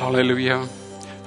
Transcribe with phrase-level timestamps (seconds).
[0.00, 0.60] Halleluja.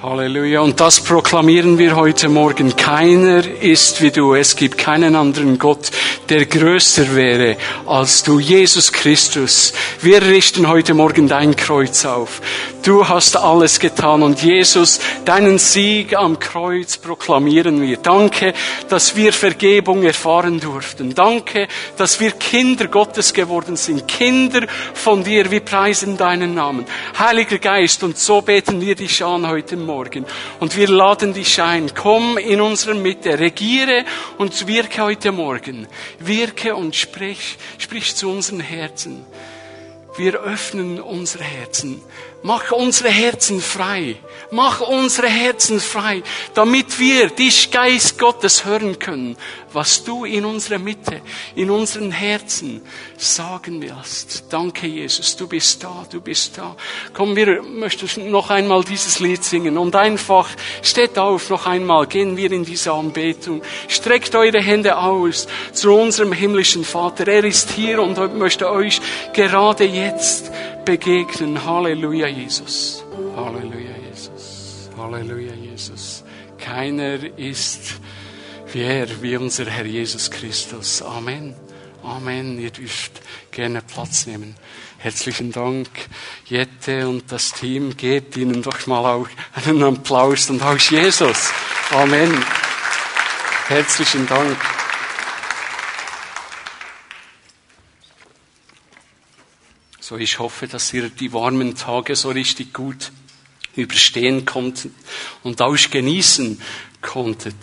[0.02, 0.62] Halleluja.
[0.62, 2.76] Und das proklamieren wir heute Morgen.
[2.76, 4.34] Keiner ist wie du.
[4.34, 5.92] Es gibt keinen anderen Gott,
[6.30, 9.74] der größer wäre als du, Jesus Christus.
[10.02, 12.42] Wir richten heute Morgen dein Kreuz auf.
[12.84, 17.98] Du hast alles getan und Jesus, deinen Sieg am Kreuz proklamieren wir.
[17.98, 18.56] Danke,
[18.90, 21.14] dass wir Vergebung erfahren durften.
[21.14, 21.68] Danke,
[21.98, 24.08] dass wir Kinder Gottes geworden sind.
[24.08, 24.66] Kinder
[24.96, 25.52] von dir.
[25.52, 26.86] Wir preisen deinen Namen.
[27.20, 30.26] Heiliger Geist, und so beten wir dich an heute Morgen.
[30.60, 31.92] Und wir laden dich ein.
[31.94, 34.06] Komm in unsere Mitte, regiere
[34.40, 35.86] und wirke heute Morgen.
[36.18, 39.24] Wirke und sprich, sprich zu unseren Herzen.
[40.22, 42.00] Wir öffnen unsere Herzen.
[42.44, 44.18] Mach unsere Herzen frei.
[44.52, 46.22] Mach unsere Herzen frei,
[46.54, 49.36] damit wir dich, Geist Gottes, hören können,
[49.74, 51.22] was du in unserer Mitte,
[51.56, 52.82] in unseren Herzen
[53.18, 54.46] sagen willst.
[54.50, 55.36] Danke, Jesus.
[55.36, 56.06] Du bist da.
[56.10, 56.76] Du bist da.
[57.14, 60.50] Komm, wir möchten noch einmal dieses Lied singen und einfach
[60.82, 62.08] steht auf noch einmal.
[62.08, 63.62] Gehen wir in diese Anbetung.
[63.88, 67.28] Streckt eure Hände aus zu unserem himmlischen Vater.
[67.28, 69.02] Er ist hier und möchte euch
[69.34, 70.52] gerade jetzt
[70.86, 71.64] begegnen.
[71.64, 73.04] Halleluja, Jesus.
[73.36, 74.90] Halleluja, Jesus.
[74.98, 76.24] Halleluja, Jesus.
[76.58, 78.00] Keiner ist
[78.74, 81.02] wie er, wie unser Herr Jesus Christus.
[81.02, 81.56] Amen.
[82.04, 82.60] Amen.
[82.60, 84.56] Ihr dürft gerne Platz nehmen.
[84.98, 85.90] Herzlichen Dank,
[86.46, 87.98] Jette und das Team.
[87.98, 91.52] Gebt ihnen doch mal auch einen Applaus und auch Jesus.
[91.92, 92.32] Amen.
[93.68, 94.58] Herzlichen Dank.
[100.00, 103.12] So, ich hoffe, dass ihr die warmen Tage so richtig gut
[103.76, 104.94] überstehen konntet
[105.44, 106.62] und auch genießen
[107.02, 107.56] konntet.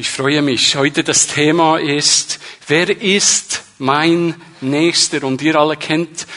[0.00, 0.76] Ich freue mich.
[0.76, 5.24] Heute das Thema ist, wer ist mein Nächster?
[5.24, 6.28] Und ihr alle kennt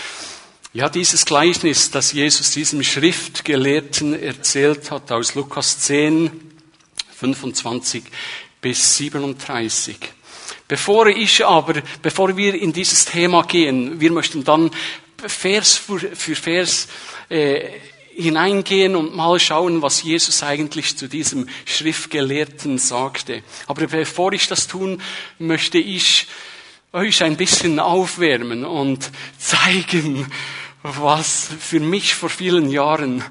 [0.74, 6.32] ja dieses Gleichnis, das Jesus diesem Schriftgelehrten erzählt hat aus Lukas 10,
[7.16, 8.04] 25
[8.60, 9.96] bis 37.
[10.68, 14.72] Bevor ich aber, bevor wir in dieses Thema gehen, wir möchten dann
[15.24, 16.88] Vers für, für Vers
[17.30, 17.74] äh,
[18.16, 23.44] hineingehen und mal schauen, was Jesus eigentlich zu diesem Schriftgelehrten sagte.
[23.68, 25.02] Aber bevor ich das tun,
[25.40, 26.28] möchte ich
[26.94, 30.32] euch ein bisschen aufwärmen und zeigen,
[30.84, 33.24] was für mich vor vielen Jahren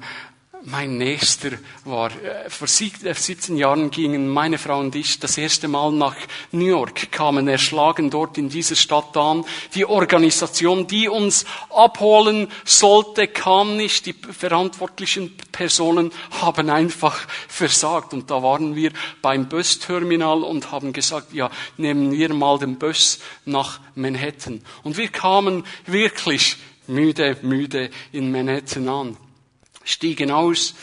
[0.65, 1.51] mein Nächster
[1.85, 2.11] war.
[2.11, 6.15] Äh, vor 17 äh, Jahren gingen meine Frau und ich das erste Mal nach
[6.51, 9.43] New York, kamen erschlagen dort in dieser Stadt an.
[9.73, 14.05] Die Organisation, die uns abholen sollte, kam nicht.
[14.05, 16.11] Die verantwortlichen Personen
[16.41, 18.13] haben einfach versagt.
[18.13, 23.19] Und da waren wir beim Busterminal und haben gesagt, ja, nehmen wir mal den Bus
[23.45, 24.61] nach Manhattan.
[24.83, 26.57] Und wir kamen wirklich
[26.87, 29.17] müde, müde in Manhattan an
[29.83, 30.75] stiegen aus.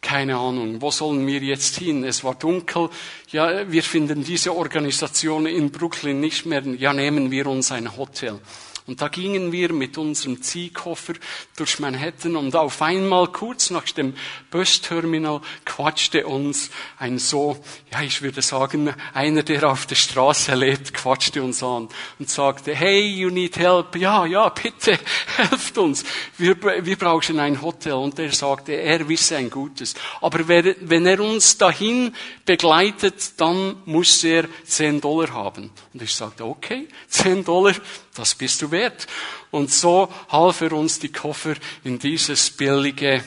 [0.00, 2.04] Keine Ahnung, wo sollen wir jetzt hin?
[2.04, 2.90] Es war dunkel.
[3.30, 6.62] Ja, wir finden diese Organisation in Brooklyn nicht mehr.
[6.62, 8.38] Ja, nehmen wir uns ein Hotel.
[8.86, 11.14] Und da gingen wir mit unserem Ziehkoffer
[11.56, 14.14] durch Manhattan und auf einmal kurz nach dem
[14.50, 16.68] Busterminal quatschte uns
[16.98, 17.56] ein so,
[17.90, 22.74] ja, ich würde sagen, einer, der auf der Straße lebt, quatschte uns an und sagte,
[22.74, 23.96] hey, you need help.
[23.96, 24.98] Ja, ja, bitte,
[25.36, 26.04] helft uns.
[26.36, 27.94] Wir, wir brauchen ein Hotel.
[27.94, 29.94] Und er sagte, er wisse ein Gutes.
[30.20, 32.14] Aber wenn er uns dahin
[32.44, 35.70] begleitet, dann muss er 10 Dollar haben.
[35.94, 37.74] Und ich sagte, okay, 10 Dollar,
[38.14, 39.06] das bist du wert.
[39.50, 41.54] Und so half er uns die Koffer
[41.84, 43.24] in dieses billige,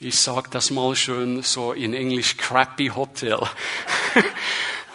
[0.00, 3.40] ich sag das mal schön so in Englisch, crappy Hotel.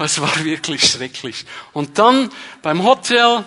[0.01, 1.45] Es war wirklich schrecklich.
[1.73, 2.29] Und dann
[2.61, 3.43] beim Hotel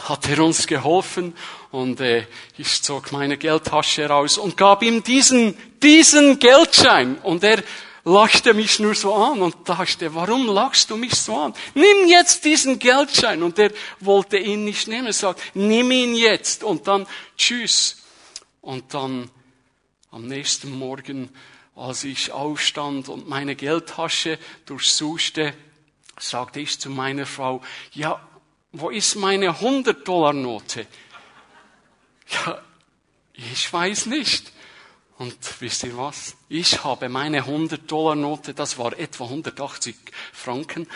[0.00, 1.34] hat er uns geholfen
[1.70, 2.26] und äh,
[2.58, 7.16] ich zog meine Geldtasche raus und gab ihm diesen, diesen Geldschein.
[7.22, 7.62] Und er
[8.08, 11.54] lachte mich nur so an und dachte, warum lachst du mich so an?
[11.74, 13.42] Nimm jetzt diesen Geldschein.
[13.42, 13.70] Und er
[14.00, 15.06] wollte ihn nicht nehmen.
[15.06, 16.64] Er sagt, nimm ihn jetzt.
[16.64, 18.02] Und dann, tschüss.
[18.60, 19.30] Und dann
[20.10, 21.30] am nächsten Morgen,
[21.76, 25.54] als ich aufstand und meine Geldtasche durchsuchte,
[26.18, 27.62] sagte ich zu meiner Frau,
[27.92, 28.20] ja,
[28.72, 30.86] wo ist meine 100-Dollar-Note?
[32.30, 32.62] Ja,
[33.32, 34.52] ich weiß nicht.
[35.18, 36.36] Und wisst ihr was?
[36.48, 39.96] Ich habe meine 100-Dollar-Note, das war etwa 180
[40.32, 40.86] Franken,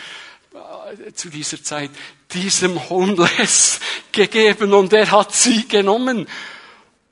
[0.53, 1.91] äh, zu dieser Zeit
[2.33, 3.81] diesem Homeless
[4.13, 6.27] gegeben und er hat sie genommen.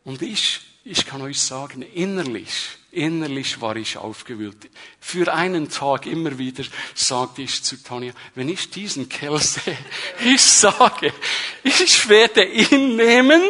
[0.05, 4.69] Und ich, ich kann euch sagen, innerlich, innerlich war ich aufgewühlt.
[5.01, 6.63] Für einen Tag immer wieder
[6.95, 9.77] sagte ich zu Tanja, wenn ich diesen Kerl sehe,
[10.23, 11.13] ich sage,
[11.63, 13.41] ich werde ihn nehmen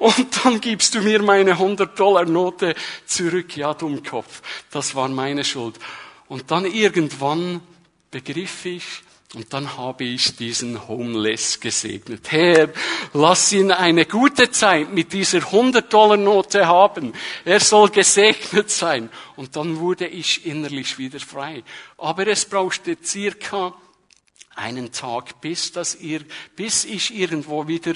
[0.00, 2.74] Und dann gibst du mir meine 100-Dollar-Note
[3.04, 3.54] zurück.
[3.54, 4.40] Ja, Dummkopf.
[4.70, 5.78] Das war meine Schuld.
[6.26, 7.60] Und dann irgendwann
[8.10, 8.84] begriff ich,
[9.34, 12.32] und dann habe ich diesen Homeless gesegnet.
[12.32, 12.70] Herr,
[13.12, 17.12] lass ihn eine gute Zeit mit dieser 100-Dollar-Note haben.
[17.44, 19.08] Er soll gesegnet sein.
[19.36, 21.62] Und dann wurde ich innerlich wieder frei.
[21.98, 23.74] Aber es brauchte circa
[24.56, 26.24] einen Tag, bis, das ihr,
[26.56, 27.94] bis ich irgendwo wieder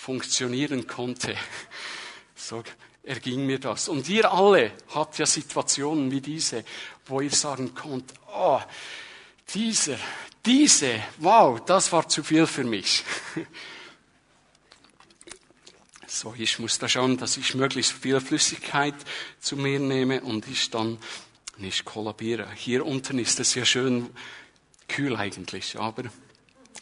[0.00, 1.36] funktionieren konnte.
[2.34, 2.64] So
[3.02, 3.86] erging mir das.
[3.86, 6.64] Und ihr alle habt ja Situationen wie diese,
[7.04, 8.60] wo ihr sagen könnt, oh,
[9.52, 9.98] dieser,
[10.46, 13.04] diese, wow, das war zu viel für mich.
[16.12, 18.96] So, ich muss da schauen, dass ich möglichst viel Flüssigkeit
[19.38, 20.98] zu mir nehme und ich dann
[21.56, 22.50] nicht kollabiere.
[22.56, 24.10] Hier unten ist es ja schön
[24.88, 26.10] kühl eigentlich, aber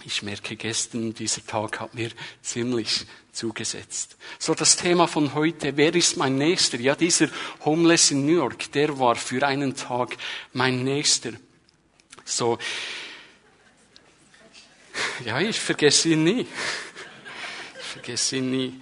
[0.04, 2.10] ich merke gestern, dieser Tag hat mir
[2.42, 4.16] ziemlich zugesetzt.
[4.38, 6.78] So das Thema von heute, wer ist mein Nächster?
[6.78, 7.28] Ja, dieser
[7.64, 10.16] Homeless in New York, der war für einen Tag
[10.52, 11.32] mein Nächster.
[12.24, 12.58] So,
[15.24, 16.46] ja, ich vergesse ihn nie.
[17.80, 18.80] Ich vergesse ihn nie.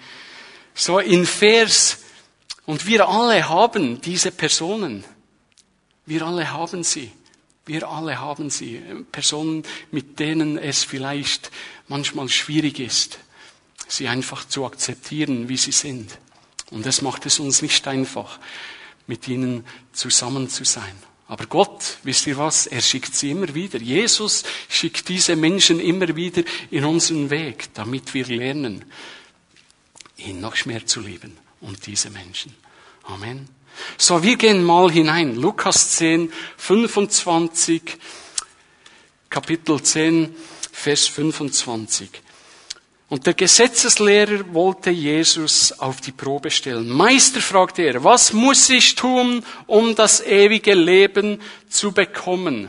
[0.75, 1.99] So in Vers,
[2.67, 5.05] und wir alle haben diese Personen.
[6.05, 7.13] Wir alle haben sie.
[7.67, 8.81] Wir alle haben sie.
[9.11, 11.51] Personen, mit denen es vielleicht
[11.89, 13.19] manchmal schwierig ist,
[13.89, 16.19] sie einfach zu akzeptieren, wie sie sind.
[16.71, 18.39] Und das macht es uns nicht einfach,
[19.07, 20.95] mit ihnen zusammen zu sein.
[21.29, 23.81] Aber Gott, wisst ihr was, er schickt sie immer wieder.
[23.81, 28.85] Jesus schickt diese Menschen immer wieder in unseren Weg, damit wir lernen,
[30.17, 32.55] ihn noch mehr zu lieben und diese Menschen.
[33.03, 33.49] Amen.
[33.99, 35.37] So, wir gehen mal hinein.
[35.37, 37.83] Lukas 10, 25,
[39.31, 40.35] Kapitel 10,
[40.73, 42.11] Vers 25.
[43.09, 46.89] Und der Gesetzeslehrer wollte Jesus auf die Probe stellen.
[46.89, 52.69] Meister, fragte er, was muss ich tun, um das ewige Leben zu bekommen?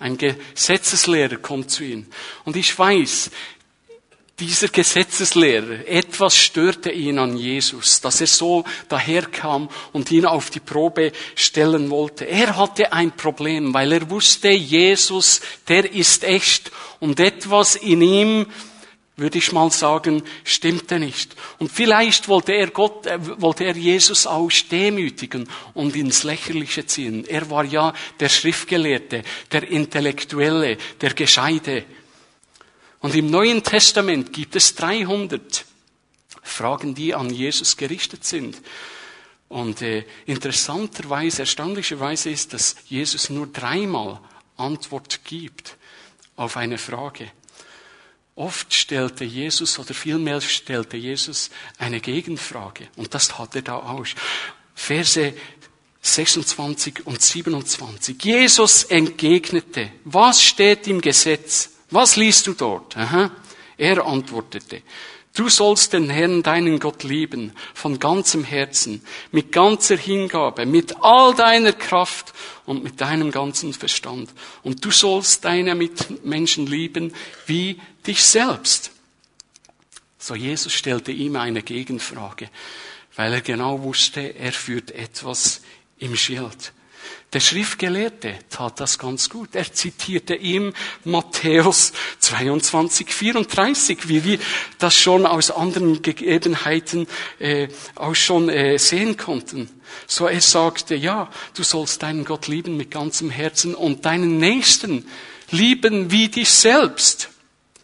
[0.00, 2.06] Ein Gesetzeslehrer kommt zu ihm.
[2.44, 3.30] Und ich weiß,
[4.40, 10.60] dieser Gesetzeslehrer, etwas störte ihn an Jesus, dass er so daherkam und ihn auf die
[10.60, 12.26] Probe stellen wollte.
[12.26, 18.46] Er hatte ein Problem, weil er wusste, Jesus, der ist echt und etwas in ihm
[19.20, 21.36] würde ich mal sagen, stimmte nicht.
[21.58, 27.26] Und vielleicht wollte er Gott, äh, wollte er Jesus auch demütigen und ins Lächerliche ziehen.
[27.28, 29.22] Er war ja der Schriftgelehrte,
[29.52, 31.84] der Intellektuelle, der Gescheide.
[33.00, 35.64] Und im Neuen Testament gibt es 300
[36.42, 38.60] Fragen, die an Jesus gerichtet sind.
[39.48, 44.20] Und äh, interessanterweise, erstaunlicherweise ist, dass Jesus nur dreimal
[44.56, 45.76] Antwort gibt
[46.36, 47.30] auf eine Frage.
[48.36, 52.88] Oft stellte Jesus oder vielmehr stellte Jesus eine Gegenfrage.
[52.96, 54.06] Und das hat er da auch.
[54.74, 55.34] Verse
[56.02, 58.22] 26 und 27.
[58.22, 61.70] Jesus entgegnete, was steht im Gesetz?
[61.90, 62.96] Was liest du dort?
[62.96, 63.30] Aha.
[63.76, 64.82] Er antwortete,
[65.32, 69.00] Du sollst den Herrn, deinen Gott lieben, von ganzem Herzen,
[69.30, 72.32] mit ganzer Hingabe, mit all deiner Kraft
[72.66, 74.30] und mit deinem ganzen Verstand.
[74.64, 77.14] Und du sollst deine Mitmenschen lieben
[77.46, 78.90] wie dich selbst.
[80.18, 82.50] So Jesus stellte ihm eine Gegenfrage,
[83.14, 85.62] weil er genau wusste, er führt etwas
[85.98, 86.72] im Schild.
[87.32, 89.54] Der Schriftgelehrte tat das ganz gut.
[89.54, 90.72] Er zitierte ihm
[91.04, 94.38] Matthäus 22, 34, wie wir
[94.78, 97.06] das schon aus anderen Gegebenheiten
[97.38, 99.70] äh, auch schon äh, sehen konnten.
[100.08, 105.06] So er sagte, ja, du sollst deinen Gott lieben mit ganzem Herzen und deinen Nächsten
[105.50, 107.30] lieben wie dich selbst.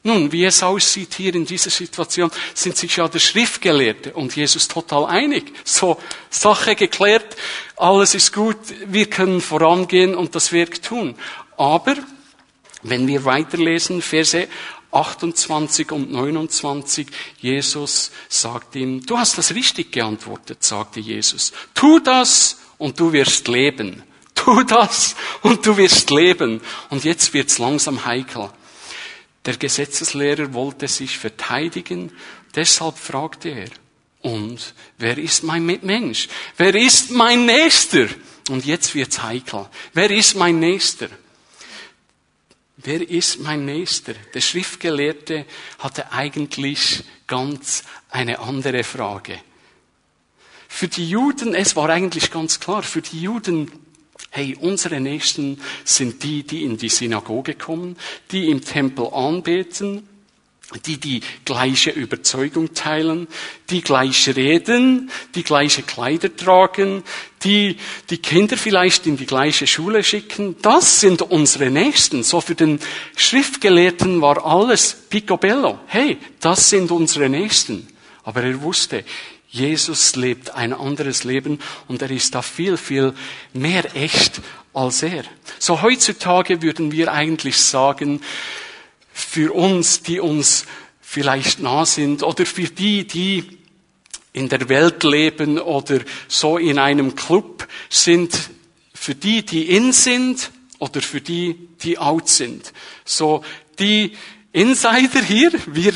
[0.07, 4.69] Nun, wie es aussieht hier in dieser Situation, sind sich ja der Schriftgelehrte und Jesus
[4.69, 5.53] total einig.
[5.65, 5.99] So,
[6.31, 7.37] Sache geklärt,
[7.77, 11.17] alles ist gut, wir können vorangehen und das Werk tun.
[11.57, 11.97] Aber,
[12.85, 14.47] wenn wir weiterlesen, Verse
[14.93, 17.09] 28 und 29,
[17.41, 21.53] Jesus sagt ihm, du hast das richtig geantwortet, sagte Jesus.
[21.75, 24.05] Tu das und du wirst leben.
[24.37, 26.61] Tu das und du wirst leben.
[26.91, 28.51] Und jetzt wird's langsam heikel.
[29.47, 32.13] Der Gesetzeslehrer wollte sich verteidigen,
[32.55, 33.71] deshalb fragte er,
[34.23, 36.29] und wer ist mein Mitmensch?
[36.57, 38.09] Wer ist mein Nächster?
[38.51, 39.69] Und jetzt wird's heikel.
[39.93, 41.09] Wer ist mein Nächster?
[42.77, 44.15] Wer ist mein Nächster?
[44.35, 45.47] Der Schriftgelehrte
[45.79, 49.41] hatte eigentlich ganz eine andere Frage.
[50.69, 53.71] Für die Juden, es war eigentlich ganz klar, für die Juden
[54.37, 57.97] Hey, unsere Nächsten sind die, die in die Synagoge kommen,
[58.33, 60.07] die im Tempel anbeten,
[60.85, 63.29] die die gleiche Überzeugung teilen,
[63.71, 67.03] die gleich reden, die gleiche Kleider tragen,
[67.45, 67.79] die
[68.11, 70.57] die Kinder vielleicht in die gleiche Schule schicken.
[70.61, 72.23] Das sind unsere Nächsten.
[72.23, 72.79] So für den
[73.17, 75.79] Schriftgelehrten war alles picobello.
[75.87, 77.89] Hey, das sind unsere Nächsten.
[78.23, 79.03] Aber er wusste,
[79.57, 83.15] Jesus lebt ein anderes Leben und er ist da viel, viel
[83.55, 84.43] mehr echt
[84.75, 85.25] als er.
[85.59, 88.21] So heutzutage würden wir eigentlich sagen,
[89.13, 90.67] für uns, die uns
[91.01, 93.59] vielleicht nah sind oder für die, die
[94.35, 98.51] in der Welt leben oder so in einem Club sind,
[98.93, 102.75] für die, die in sind oder für die, die out sind.
[103.07, 103.43] So
[103.79, 104.13] die
[104.53, 105.95] Insider hier, wir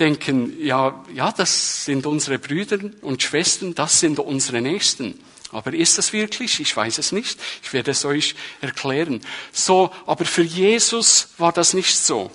[0.00, 5.20] denken, ja, ja, das sind unsere Brüder und Schwestern, das sind unsere Nächsten.
[5.52, 6.60] Aber ist das wirklich?
[6.60, 7.38] Ich weiß es nicht.
[7.62, 9.20] Ich werde es euch erklären.
[9.52, 12.30] So, aber für Jesus war das nicht so.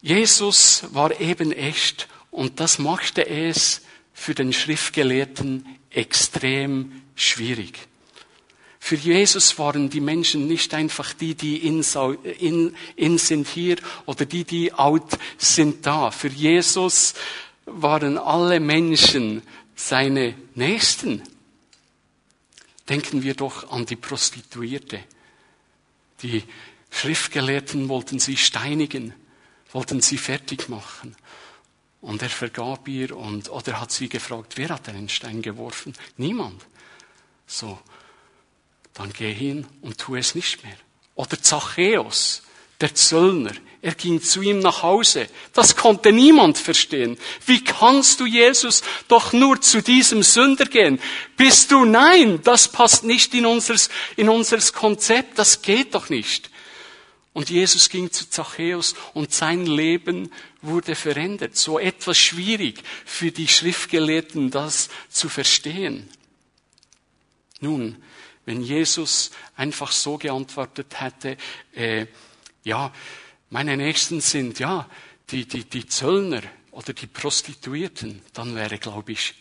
[0.00, 7.88] Jesus war eben echt und das machte es für den Schriftgelehrten extrem schwierig.
[8.86, 11.84] Für Jesus waren die Menschen nicht einfach die, die in,
[12.38, 16.12] in, in sind hier oder die, die out sind da.
[16.12, 17.14] Für Jesus
[17.64, 19.42] waren alle Menschen
[19.74, 21.24] seine Nächsten.
[22.88, 25.00] Denken wir doch an die Prostituierte.
[26.22, 26.44] Die
[26.90, 29.14] Schriftgelehrten wollten sie steinigen
[29.72, 31.16] wollten sie fertig machen.
[32.00, 35.92] Und er vergab ihr und, oder hat sie gefragt, wer hat einen Stein geworfen?
[36.16, 36.64] Niemand.
[37.48, 37.80] So.
[38.96, 40.76] Dann geh hin und tu es nicht mehr.
[41.14, 42.42] Oder Zachäus,
[42.80, 43.52] der Zöllner.
[43.82, 45.28] Er ging zu ihm nach Hause.
[45.52, 47.18] Das konnte niemand verstehen.
[47.44, 50.98] Wie kannst du, Jesus, doch nur zu diesem Sünder gehen?
[51.36, 51.84] Bist du?
[51.84, 55.38] Nein, das passt nicht in unseres, in unseres Konzept.
[55.38, 56.50] Das geht doch nicht.
[57.34, 61.54] Und Jesus ging zu Zachäus und sein Leben wurde verändert.
[61.54, 66.08] So etwas schwierig für die Schriftgelehrten, das zu verstehen.
[67.60, 68.02] Nun,
[68.46, 71.36] wenn Jesus einfach so geantwortet hätte,
[71.74, 72.06] äh,
[72.64, 72.92] ja,
[73.50, 74.88] meine Nächsten sind ja
[75.30, 79.34] die, die, die Zöllner oder die Prostituierten, dann wäre, glaube ich,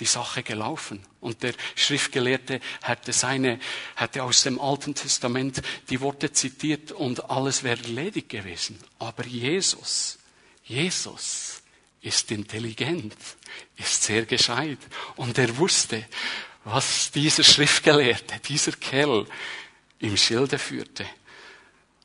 [0.00, 1.00] die Sache gelaufen.
[1.20, 3.60] Und der Schriftgelehrte hätte seine,
[3.94, 8.78] hätte aus dem Alten Testament die Worte zitiert und alles wäre erledigt gewesen.
[8.98, 10.18] Aber Jesus,
[10.64, 11.62] Jesus
[12.00, 13.16] ist intelligent,
[13.76, 14.78] ist sehr gescheit
[15.16, 16.04] und er wusste,
[16.64, 19.26] was dieser Schriftgelehrte, dieser Kerl
[19.98, 21.06] im Schilde führte.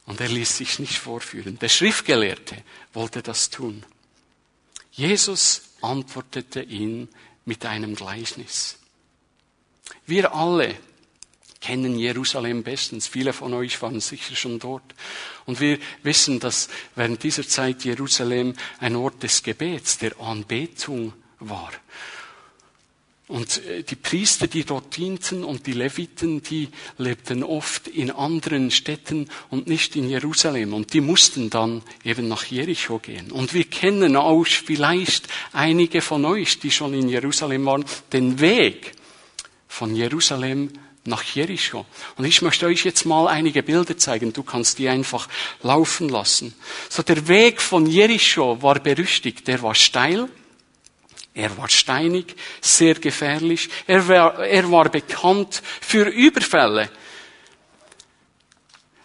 [0.05, 1.59] Und er ließ sich nicht vorführen.
[1.59, 2.57] Der Schriftgelehrte
[2.93, 3.85] wollte das tun.
[4.91, 7.07] Jesus antwortete ihn
[7.45, 8.79] mit einem Gleichnis.
[10.05, 10.75] Wir alle
[11.61, 13.07] kennen Jerusalem bestens.
[13.07, 14.95] Viele von euch waren sicher schon dort.
[15.45, 21.71] Und wir wissen, dass während dieser Zeit Jerusalem ein Ort des Gebets, der Anbetung war.
[23.29, 26.67] Und äh, die Priester, die dort dienten und die Leviten, die
[26.97, 30.73] lebten oft in anderen Städten und nicht in Jerusalem.
[30.73, 33.31] Und die mussten dann eben nach Jericho gehen.
[33.31, 38.93] Und wir kennen auch vielleicht einige von euch, die schon in Jerusalem waren, den Weg
[39.67, 40.71] von Jerusalem
[41.05, 41.85] nach Jericho.
[42.17, 44.33] Und ich möchte euch jetzt mal einige Bilder zeigen.
[44.33, 45.29] Du kannst die einfach
[45.61, 46.55] laufen lassen.
[46.89, 49.47] So der Weg von Jericho war berüchtigt.
[49.47, 50.29] Der war steil.
[51.39, 53.69] Er war steinig, sehr gefährlich.
[53.87, 56.89] Er war, er war bekannt für Überfälle.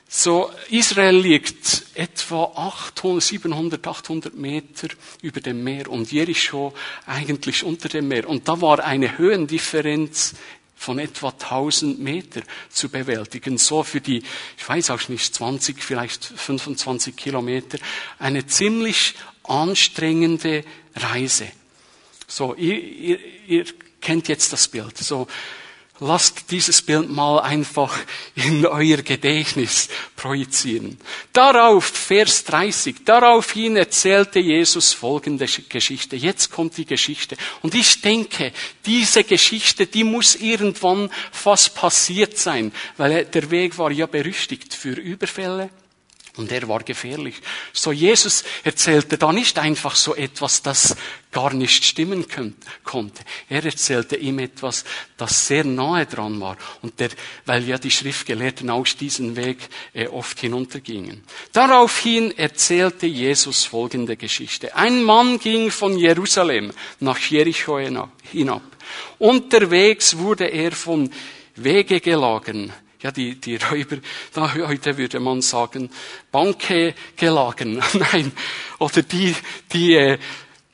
[0.09, 4.89] So, Israel liegt etwa 800, 700, 800 Meter
[5.23, 6.75] über dem Meer und Jericho
[7.07, 8.29] eigentlich unter dem Meer.
[8.29, 10.35] Und da war eine Höhendifferenz
[10.75, 13.59] von etwa 1000 Meter zu bewältigen.
[13.59, 14.25] So für die,
[14.59, 17.79] ich weiß auch nicht, 20, vielleicht 25 Kilometer.
[18.19, 19.15] Eine ziemlich
[19.45, 20.65] anstrengende
[20.97, 21.47] Reise.
[22.27, 23.65] So, ihr, ihr, ihr
[24.01, 24.97] kennt jetzt das Bild.
[24.99, 25.27] So,
[26.01, 27.97] lasst dieses Bild mal einfach
[28.35, 30.99] in euer Gedächtnis projizieren.
[31.33, 36.17] Darauf, Vers 30, daraufhin erzählte Jesus folgende Geschichte.
[36.17, 37.37] Jetzt kommt die Geschichte.
[37.63, 38.53] Und ich denke,
[38.87, 44.95] diese Geschichte, die muss irgendwann fast passiert sein, weil der Weg war ja berüchtigt für
[44.95, 45.71] Überfälle,
[46.37, 47.37] und er war gefährlich.
[47.73, 50.97] So Jesus erzählte da nicht einfach so etwas, das
[51.31, 52.27] gar nicht stimmen
[52.83, 53.23] konnte.
[53.49, 54.85] Er erzählte ihm etwas,
[55.17, 56.57] das sehr nahe dran war.
[56.83, 57.11] Und der,
[57.47, 59.59] weil ja die Schriftgelehrten aus diesem Weg
[59.93, 61.23] äh, oft hinuntergingen.
[61.53, 64.75] Daraufhin erzählte Jesus folgende Geschichte.
[64.75, 68.63] Ein Mann ging von Jerusalem nach Jericho hinab.
[69.19, 71.11] Unterwegs wurde er von
[71.57, 72.73] Wege gelagern
[73.05, 73.99] ja, die, die Räuber,
[74.33, 75.91] da heute würde man sagen,
[76.33, 78.33] Banke gelagen, nein,
[78.79, 79.37] oder die,
[79.71, 80.19] die, äh,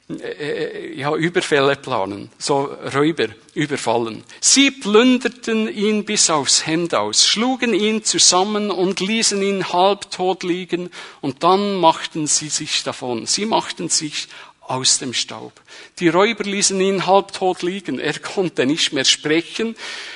[0.08, 4.22] äh, ja, Überfälle planen, so Räuber überfallen.
[4.40, 10.90] Sie plünderten ihn bis aufs Hemd aus, schlugen ihn zusammen und ließen ihn halbtot liegen
[11.20, 13.26] und dann machten sie sich davon.
[13.26, 14.28] Sie machten sich
[14.70, 15.60] aus dem Staub.
[15.98, 17.98] Die Räuber ließen ihn halbtot liegen.
[17.98, 19.74] Er konnte nicht mehr sprechen.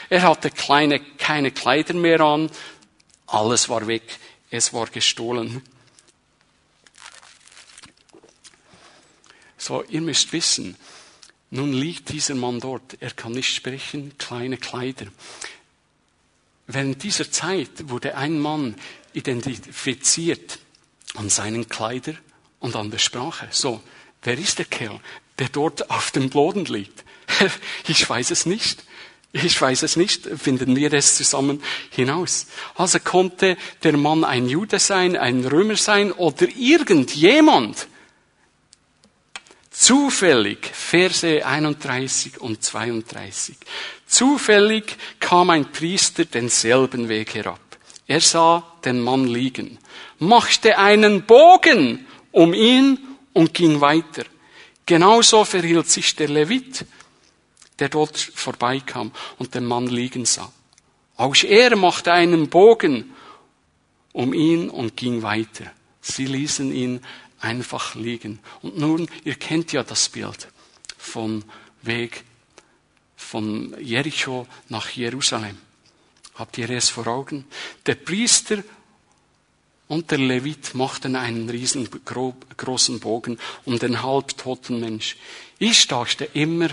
[0.09, 2.49] Er hatte kleine, keine Kleider mehr an.
[3.27, 4.05] Alles war weg.
[4.51, 5.61] Es war gestohlen.
[9.59, 10.77] So, ihr müsst wissen,
[11.51, 12.97] nun liegt dieser Mann dort.
[13.01, 15.07] Er kann nicht sprechen, kleine Kleider.
[16.69, 18.77] Während dieser Zeit wurde ein Mann
[19.15, 20.61] identifiziert
[21.15, 22.15] an seinen Kleider
[22.61, 23.49] und an der Sprache.
[23.51, 23.83] So,
[24.25, 25.01] wer ist der Kerl,
[25.39, 27.05] der dort auf dem Boden liegt?
[27.89, 28.83] Ich weiß es nicht.
[29.33, 30.27] Ich weiß es nicht.
[30.37, 32.47] Finden wir es zusammen hinaus.
[32.77, 37.89] Also konnte der Mann ein Jude sein, ein Römer sein oder irgendjemand,
[39.75, 43.57] Zufällig, Verse 31 und 32.
[44.07, 47.59] Zufällig kam ein Priester denselben Weg herab.
[48.07, 49.79] Er sah den Mann liegen,
[50.21, 52.99] machte einen Bogen um ihn
[53.35, 54.25] und ging weiter.
[54.87, 56.87] Genauso verhielt sich der Levit,
[57.79, 60.51] der dort vorbeikam und den Mann liegen sah.
[61.17, 63.13] Auch er machte einen Bogen
[64.13, 65.71] um ihn und ging weiter.
[66.01, 67.01] Sie ließen ihn
[67.41, 68.39] einfach liegen.
[68.63, 70.49] Und nun, ihr kennt ja das Bild
[70.97, 71.45] vom
[71.83, 72.25] Weg
[73.17, 75.59] von Jericho nach Jerusalem.
[76.35, 77.45] Habt ihr es vor Augen?
[77.87, 78.63] Der Priester
[79.89, 85.17] und der Levit machten einen riesengroßen Bogen um den halbtoten Mensch.
[85.59, 86.71] Ich dachte immer,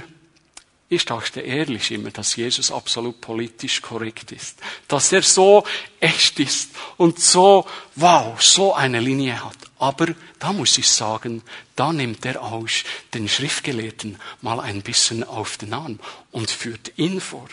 [0.91, 4.59] ich dachte ehrlich immer, dass Jesus absolut politisch korrekt ist.
[4.89, 5.63] Dass er so
[6.01, 7.65] echt ist und so,
[7.95, 9.55] wow, so eine Linie hat.
[9.79, 11.43] Aber da muss ich sagen,
[11.77, 15.97] da nimmt er aus den Schriftgelehrten mal ein bisschen auf den Arm
[16.31, 17.47] und führt ihn vor.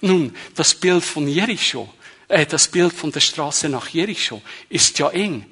[0.00, 1.92] Nun, das Bild von Jericho,
[2.28, 5.46] äh, das Bild von der Straße nach Jericho ist ja eng.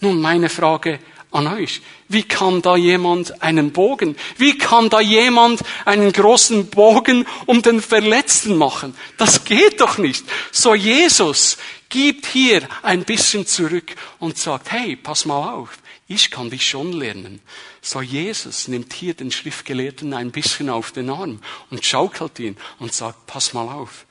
[0.00, 0.98] Nun, meine Frage
[1.30, 1.80] an euch.
[2.08, 7.80] Wie kann da jemand einen Bogen, wie kann da jemand einen großen Bogen um den
[7.80, 8.96] Verletzten machen?
[9.16, 10.24] Das geht doch nicht.
[10.50, 11.56] So Jesus
[11.88, 15.78] gibt hier ein bisschen zurück und sagt, hey, pass mal auf,
[16.08, 17.40] ich kann dich schon lernen.
[17.80, 22.92] So Jesus nimmt hier den Schriftgelehrten ein bisschen auf den Arm und schaukelt ihn und
[22.92, 24.06] sagt, pass mal auf.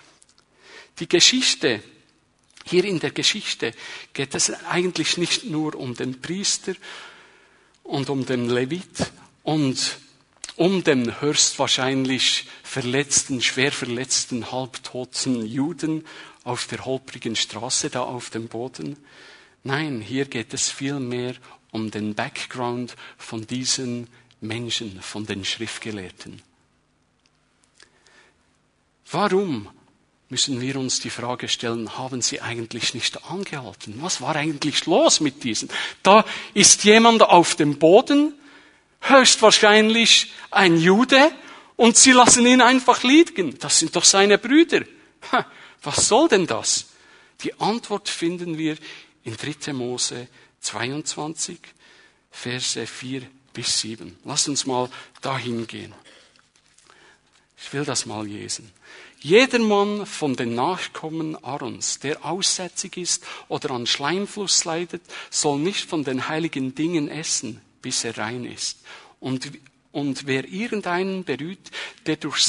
[1.00, 1.82] Die Geschichte
[2.69, 3.73] hier in der Geschichte
[4.13, 6.73] geht es eigentlich nicht nur um den Priester
[7.84, 9.12] und um den Levit
[9.43, 9.97] und
[10.55, 16.05] um den höchstwahrscheinlich verletzten, schwer verletzten, halbtoten Juden
[16.43, 18.97] auf der holprigen Straße da auf dem Boden.
[19.63, 21.36] Nein, hier geht es vielmehr
[21.71, 24.08] um den Background von diesen
[24.41, 26.41] Menschen, von den Schriftgelehrten.
[29.12, 29.69] Warum
[30.30, 33.96] müssen wir uns die Frage stellen, haben sie eigentlich nicht angehalten?
[34.02, 35.70] Was war eigentlich los mit diesen?
[36.04, 38.34] Da ist jemand auf dem Boden,
[39.02, 41.32] höchstwahrscheinlich ein Jude,
[41.76, 43.58] und sie lassen ihn einfach liegen.
[43.58, 44.82] Das sind doch seine Brüder.
[45.82, 46.88] Was soll denn das?
[47.42, 48.76] Die Antwort finden wir
[49.24, 49.72] in 3.
[49.72, 50.28] Mose
[50.60, 51.58] 22,
[52.32, 53.22] Verse 4
[53.54, 54.18] bis 7.
[54.26, 54.89] Lass uns mal
[55.22, 55.94] dahin gehen.
[57.62, 58.72] Ich will das mal lesen.
[59.22, 66.06] Jedermann von den Nachkommen Aarons, der aussätzig ist oder an Schleimfluss leidet, soll nicht von
[66.06, 68.80] den heiligen Dingen essen, bis er rein ist.
[69.19, 69.52] Und,
[69.91, 71.69] und wer irgendeinen berührt,
[72.06, 72.45] der durch,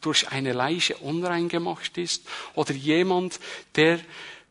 [0.00, 2.22] durch eine Leiche unrein gemacht ist,
[2.54, 3.40] oder jemand,
[3.74, 3.98] der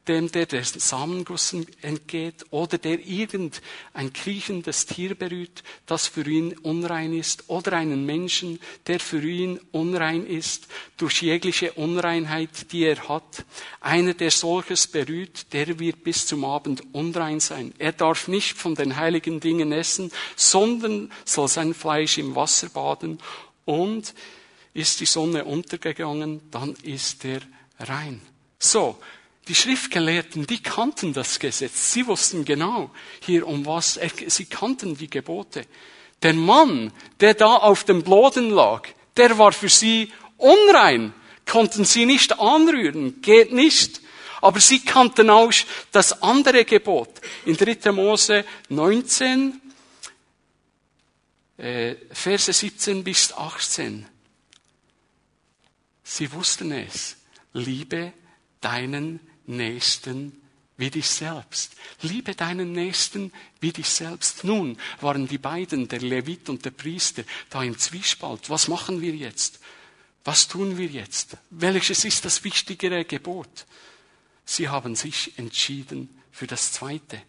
[0.07, 7.13] dem der der Samenguss entgeht oder der irgendein kriechendes Tier berührt, das für ihn unrein
[7.13, 13.45] ist, oder einen Menschen, der für ihn unrein ist, durch jegliche Unreinheit, die er hat.
[13.79, 17.73] Einer, der solches berührt, der wird bis zum Abend unrein sein.
[17.77, 23.19] Er darf nicht von den heiligen Dingen essen, sondern soll sein Fleisch im Wasser baden
[23.65, 24.13] und
[24.73, 27.41] ist die Sonne untergegangen, dann ist er
[27.79, 28.21] rein.
[28.59, 28.97] So,
[29.47, 31.91] die Schriftgelehrten, die kannten das Gesetz.
[31.91, 35.65] Sie wussten genau hier um was, sie kannten die Gebote.
[36.21, 41.13] Der Mann, der da auf dem Boden lag, der war für sie unrein,
[41.45, 44.01] konnten sie nicht anrühren, geht nicht.
[44.41, 45.53] Aber sie kannten auch
[45.91, 47.09] das andere Gebot.
[47.45, 47.91] In 3.
[47.93, 49.61] Mose 19,
[51.57, 54.05] äh, Verse 17 bis 18.
[56.03, 57.15] Sie wussten es.
[57.53, 58.13] Liebe
[58.59, 60.41] deinen Nächsten
[60.77, 61.75] wie dich selbst.
[62.01, 64.43] Liebe deinen Nächsten wie dich selbst.
[64.43, 68.49] Nun waren die beiden, der Levit und der Priester, da im Zwiespalt.
[68.49, 69.59] Was machen wir jetzt?
[70.23, 71.37] Was tun wir jetzt?
[71.49, 73.65] Welches ist das wichtigere Gebot?
[74.45, 77.21] Sie haben sich entschieden für das Zweite.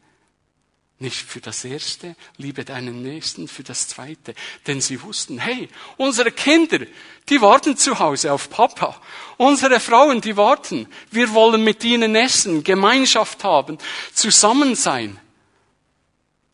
[1.01, 4.35] Nicht für das Erste, liebe deinen Nächsten, für das Zweite.
[4.67, 6.87] Denn sie wussten, hey, unsere Kinder,
[7.29, 9.01] die warten zu Hause auf Papa.
[9.37, 10.87] Unsere Frauen, die warten.
[11.11, 13.79] Wir wollen mit ihnen essen, Gemeinschaft haben,
[14.13, 15.19] zusammen sein.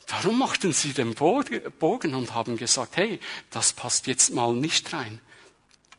[0.06, 5.20] Darum machten sie den Bogen und haben gesagt, hey, das passt jetzt mal nicht rein.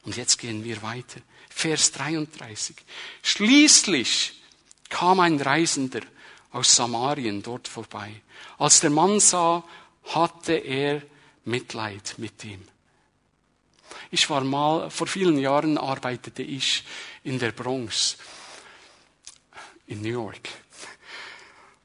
[0.04, 1.21] Und jetzt gehen wir weiter.
[1.49, 2.75] Vers 33.
[3.21, 4.41] Schließlich
[4.89, 6.01] kam ein Reisender
[6.51, 8.21] aus Samarien dort vorbei.
[8.57, 9.63] Als der Mann sah,
[10.05, 11.01] hatte er
[11.45, 12.61] Mitleid mit ihm.
[14.09, 16.83] Ich war mal, vor vielen Jahren arbeitete ich
[17.23, 18.17] in der Bronx
[19.87, 20.49] in New York.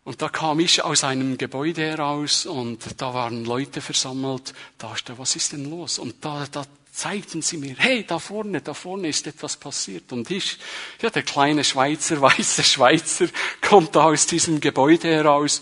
[0.04, 4.54] Und da kam ich aus einem Gebäude heraus und da waren Leute versammelt.
[4.78, 5.98] Da dachte, was ist denn los?
[5.98, 6.64] Und da, da
[6.96, 10.12] zeigten sie mir, hey, da vorne, da vorne ist etwas passiert.
[10.12, 10.58] Und ich,
[11.02, 13.26] ja, der kleine Schweizer, weiße Schweizer,
[13.60, 15.60] kommt da aus diesem Gebäude heraus.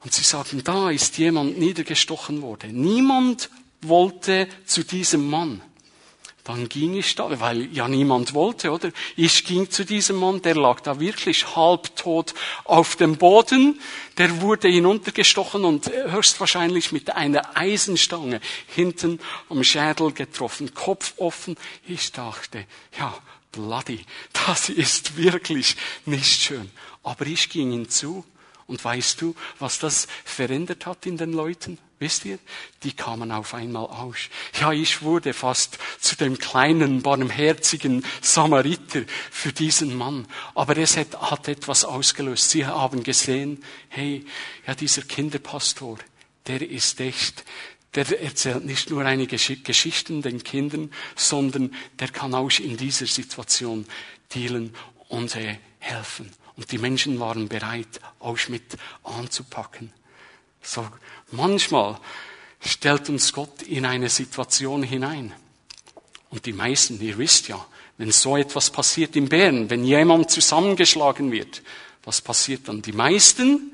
[0.00, 2.80] Und sie sagten, da ist jemand niedergestochen worden.
[2.80, 5.62] Niemand wollte zu diesem Mann.
[6.46, 8.92] Dann ging ich da, weil ja niemand wollte, oder?
[9.16, 13.80] Ich ging zu diesem Mann, der lag da wirklich halbtot auf dem Boden.
[14.16, 21.56] Der wurde hinuntergestochen und höchstwahrscheinlich mit einer Eisenstange hinten am Schädel getroffen, Kopf offen.
[21.84, 22.64] Ich dachte,
[22.96, 23.12] ja,
[23.50, 24.06] bloody,
[24.46, 26.70] das ist wirklich nicht schön.
[27.02, 28.24] Aber ich ging hinzu
[28.68, 31.78] und weißt du, was das verändert hat in den Leuten?
[31.98, 32.38] Wisst ihr?
[32.82, 34.28] Die kamen auf einmal aus.
[34.60, 40.26] Ja, ich wurde fast zu dem kleinen, barmherzigen Samariter für diesen Mann.
[40.54, 42.50] Aber es hat etwas ausgelöst.
[42.50, 44.26] Sie haben gesehen, hey,
[44.66, 45.98] ja, dieser Kinderpastor,
[46.46, 47.44] der ist echt.
[47.94, 53.86] Der erzählt nicht nur einige Geschichten den Kindern, sondern der kann auch in dieser Situation
[54.34, 54.74] dealen
[55.08, 56.30] und äh, helfen.
[56.56, 59.92] Und die Menschen waren bereit, auch mit anzupacken.
[60.60, 60.86] So,
[61.30, 61.98] manchmal
[62.60, 65.32] stellt uns Gott in eine Situation hinein.
[66.30, 67.64] Und die meisten, ihr wisst ja,
[67.98, 71.62] wenn so etwas passiert in Bern, wenn jemand zusammengeschlagen wird,
[72.04, 72.82] was passiert dann?
[72.82, 73.72] Die meisten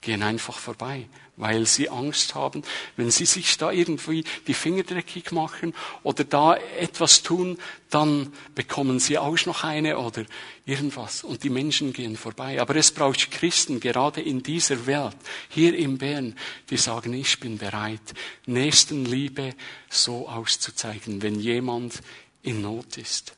[0.00, 2.62] gehen einfach vorbei weil sie Angst haben,
[2.96, 7.58] wenn sie sich da irgendwie die Finger dreckig machen oder da etwas tun,
[7.90, 10.24] dann bekommen sie auch noch eine oder
[10.66, 12.60] irgendwas und die Menschen gehen vorbei.
[12.60, 15.16] Aber es braucht Christen gerade in dieser Welt,
[15.48, 16.36] hier in Bern,
[16.70, 18.14] die sagen, ich bin bereit,
[18.46, 19.54] Nächstenliebe
[19.88, 22.02] so auszuzeigen, wenn jemand
[22.42, 23.34] in Not ist.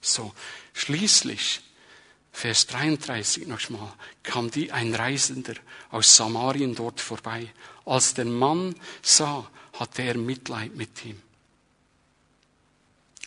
[0.00, 0.32] So,
[0.72, 1.60] schließlich
[2.32, 5.54] Vers 33 nochmal, kam die, ein Reisender
[5.90, 7.52] aus Samarien dort vorbei.
[7.84, 11.20] Als der Mann sah, hatte er Mitleid mit ihm.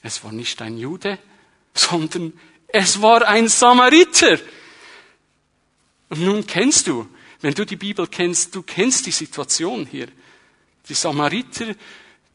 [0.02, 1.20] Es war nicht ein Jude,
[1.74, 2.34] sondern
[2.68, 4.40] es war ein Samariter.
[6.10, 7.08] Und nun kennst du,
[7.42, 10.08] wenn du die Bibel kennst, du kennst die Situation hier.
[10.88, 11.76] Die Samariter,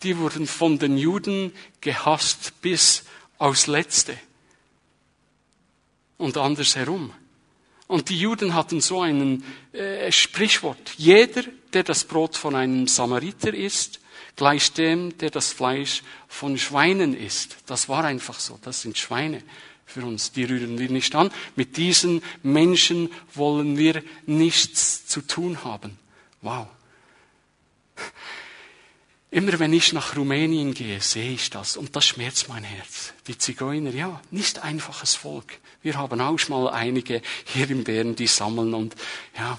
[0.03, 3.05] die wurden von den Juden gehasst bis
[3.39, 4.19] aufs Letzte
[6.19, 7.13] und andersherum.
[7.87, 10.93] Und die Juden hatten so ein äh, Sprichwort.
[10.99, 14.01] Jeder, der das Brot von einem Samariter isst,
[14.37, 17.57] gleich dem, der das Fleisch von Schweinen isst.
[17.67, 18.59] Das war einfach so.
[18.63, 19.43] Das sind Schweine
[19.87, 20.33] für uns.
[20.33, 21.31] Die rühren wir nicht an.
[21.57, 25.99] Mit diesen Menschen wollen wir nichts zu tun haben.
[26.43, 26.69] Wow.
[29.31, 33.13] Immer wenn ich nach Rumänien gehe, sehe ich das und das schmerzt mein Herz.
[33.27, 35.59] Die Zigeuner, ja, nicht einfaches Volk.
[35.83, 38.95] Wir haben auch mal einige hier in Bern, die sammeln und
[39.37, 39.59] ja,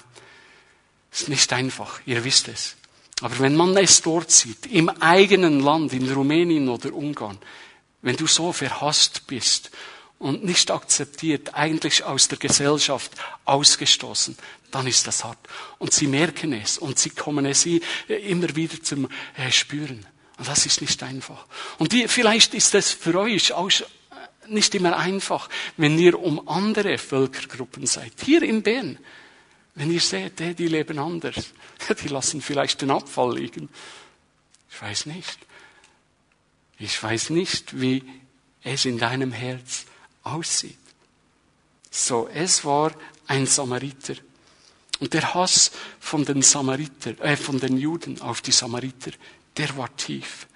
[1.11, 2.77] ist nicht einfach, ihr wisst es.
[3.21, 7.37] Aber wenn man es dort sieht, im eigenen Land, in Rumänien oder Ungarn,
[8.01, 9.69] wenn du so verhasst bist
[10.19, 13.11] und nicht akzeptiert, eigentlich aus der Gesellschaft
[13.45, 14.37] ausgestoßen,
[14.69, 15.39] dann ist das hart.
[15.79, 20.05] Und sie merken es und sie kommen es immer wieder zum äh, Spüren.
[20.37, 21.45] Und das ist nicht einfach.
[21.79, 23.83] Und die, vielleicht ist es für euch auch äh,
[24.47, 28.13] nicht immer einfach, wenn ihr um andere Völkergruppen seid.
[28.23, 28.99] Hier in Bern,
[29.75, 31.53] wenn ihr seht, die leben anders.
[32.03, 33.69] Die lassen vielleicht den Abfall liegen.
[34.69, 35.39] Ich weiß nicht.
[36.77, 38.03] Ich weiß nicht, wie
[38.61, 39.85] es in deinem Herz
[40.33, 40.77] aussieht.
[41.91, 42.91] So, es war
[43.27, 44.15] ein Samariter.
[44.99, 49.11] Und der Hass von den Samariter, äh, von den Juden auf die Samariter,
[49.57, 50.47] der war tief.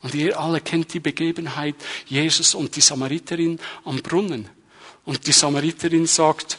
[0.00, 1.74] Und ihr alle kennt die Begebenheit
[2.06, 4.48] Jesus und die Samariterin am Brunnen.
[5.04, 6.58] Und die Samariterin sagt,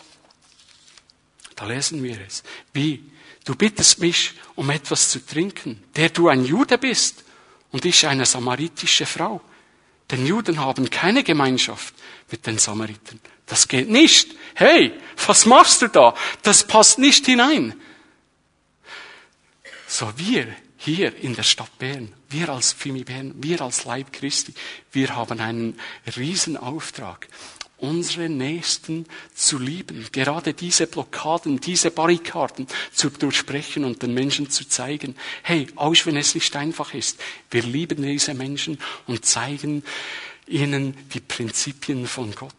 [1.55, 3.03] da lesen wir es, wie,
[3.45, 7.23] du bittest mich um etwas zu trinken, der du ein Jude bist
[7.71, 9.41] und ich eine samaritische Frau.
[10.11, 11.93] Denn Juden haben keine Gemeinschaft
[12.31, 13.19] mit den Samaritern.
[13.45, 14.35] Das geht nicht.
[14.53, 14.93] Hey,
[15.25, 16.13] was machst du da?
[16.43, 17.73] Das passt nicht hinein.
[19.87, 24.53] So wir hier in der Stadt Bern, wir als Fimi Bern, wir als Leib Christi,
[24.91, 25.79] wir haben einen
[26.15, 27.27] Riesenauftrag
[27.79, 34.67] unsere Nächsten zu lieben, gerade diese Blockaden, diese Barrikaden zu durchsprechen und den Menschen zu
[34.67, 37.19] zeigen, hey, auch wenn es nicht einfach ist,
[37.51, 39.83] wir lieben diese Menschen und zeigen
[40.49, 42.53] ihnen die Prinzipien von Gott.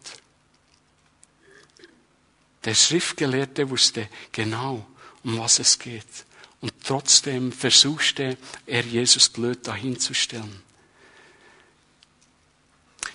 [2.63, 4.85] Der Schriftgelehrte wusste genau,
[5.23, 6.05] um was es geht.
[6.61, 10.61] Und trotzdem versuchte er Jesus blöd dahinzustellen.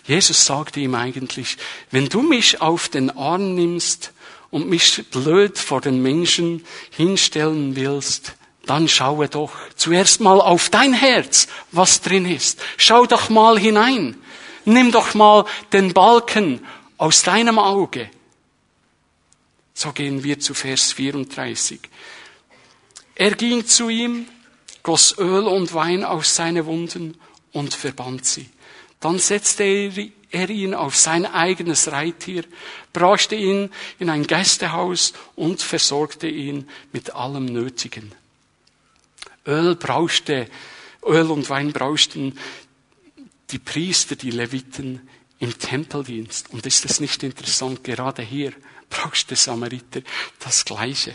[0.04, 1.56] Jesus sagte ihm eigentlich,
[1.90, 4.12] wenn du mich auf den Arm nimmst
[4.50, 8.34] und mich blöd vor den Menschen hinstellen willst,
[8.66, 12.60] dann schaue doch zuerst mal auf dein Herz, was drin ist.
[12.76, 14.16] Schau doch mal hinein.
[14.66, 16.64] Nimm doch mal den Balken
[16.98, 18.10] aus deinem Auge.
[19.74, 21.80] So gehen wir zu Vers 34.
[23.14, 24.26] Er ging zu ihm,
[24.82, 27.16] goss Öl und Wein aus seine Wunden
[27.52, 28.48] und verband sie.
[29.00, 29.64] Dann setzte
[30.30, 32.44] er ihn auf sein eigenes Reittier,
[32.92, 38.12] brachte ihn in ein Gästehaus und versorgte ihn mit allem Nötigen.
[39.46, 40.48] Öl brauschte,
[41.04, 42.36] Öl und Wein brauschten
[43.50, 45.00] die Priester, die Leviten
[45.38, 46.52] im Tempeldienst.
[46.52, 47.84] Und ist das nicht interessant?
[47.84, 48.52] Gerade hier
[48.88, 50.00] braucht der Samariter
[50.40, 51.14] das Gleiche,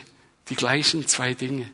[0.49, 1.69] die gleichen zwei Dinge.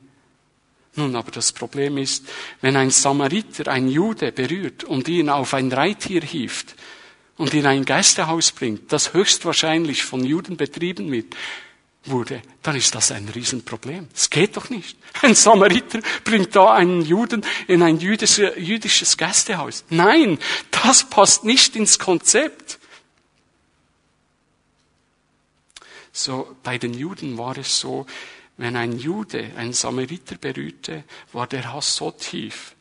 [0.96, 2.26] Nun, aber das Problem ist,
[2.62, 6.76] wenn ein Samariter ein Jude berührt und ihn auf ein Reittier hieft
[7.38, 11.36] und in ein Geisterhaus bringt, das höchstwahrscheinlich von Juden betrieben wird,
[12.10, 14.08] wurde, dann ist das ein Riesenproblem.
[14.14, 14.98] Es geht doch nicht.
[15.22, 19.84] Ein Samariter bringt da einen Juden in ein jüdisches, jüdisches Gästehaus.
[19.90, 20.40] Nein,
[20.72, 22.80] das passt nicht ins Konzept.
[26.12, 28.06] So, bei den Juden war es so,
[28.58, 32.76] wenn ein Jude einen Samariter berührte, war der Hass so tief,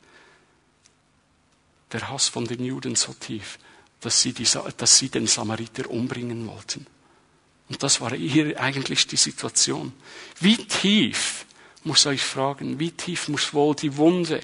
[1.93, 3.59] der Hass von den Juden so tief,
[4.01, 6.87] dass sie, die, dass sie den Samariter umbringen wollten.
[7.69, 9.93] Und das war hier eigentlich die Situation.
[10.41, 11.47] Wie tief,
[11.85, 14.41] muss euch fragen, wie tief muss wohl die Wunde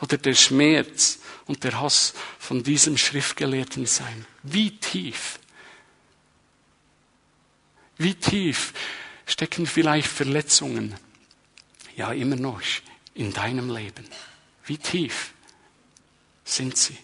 [0.00, 4.26] oder der Schmerz und der Hass von diesem Schriftgelehrten sein?
[4.42, 5.38] Wie tief?
[7.96, 8.72] Wie tief
[9.26, 10.94] stecken vielleicht Verletzungen,
[11.96, 12.62] ja immer noch,
[13.14, 14.06] in deinem Leben.
[14.64, 15.32] Wie tief
[16.44, 16.96] sind sie?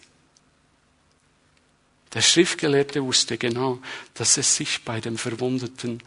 [2.15, 3.79] Der Schriftgelehrte wusste genau,
[4.13, 6.01] dass es sich bei dem Verwundeten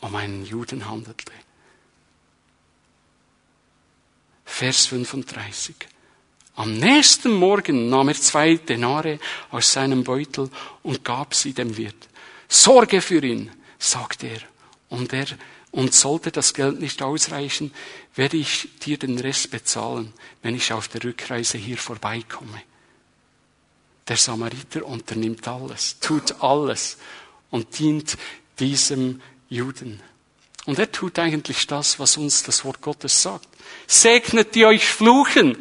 [0.00, 1.32] um einen Juden handelte.
[4.44, 5.74] Vers 35.
[6.56, 9.18] Am nächsten Morgen nahm er zwei Denare
[9.50, 10.50] aus seinem Beutel
[10.82, 12.08] und gab sie dem Wirt.
[12.46, 14.40] Sorge für ihn, sagte er,
[14.90, 15.26] und er
[15.72, 17.72] und sollte das Geld nicht ausreichen,
[18.14, 22.62] werde ich dir den Rest bezahlen, wenn ich auf der Rückreise hier vorbeikomme.
[24.08, 26.98] Der Samariter unternimmt alles, tut alles
[27.50, 28.16] und dient
[28.58, 30.02] diesem Juden.
[30.66, 33.48] Und er tut eigentlich das, was uns das Wort Gottes sagt.
[33.86, 35.56] Segnet die euch fluchen,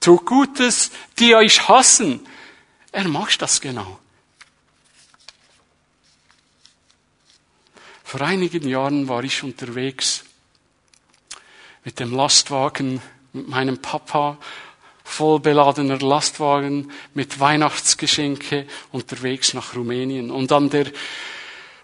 [0.00, 2.26] tut Gutes, die euch hassen.
[2.92, 3.98] Er macht das genau.
[8.02, 10.24] Vor einigen Jahren war ich unterwegs
[11.84, 14.38] mit dem Lastwagen, mit meinem Papa,
[15.04, 20.30] voll beladener Lastwagen mit Weihnachtsgeschenke unterwegs nach Rumänien.
[20.30, 20.86] Und an der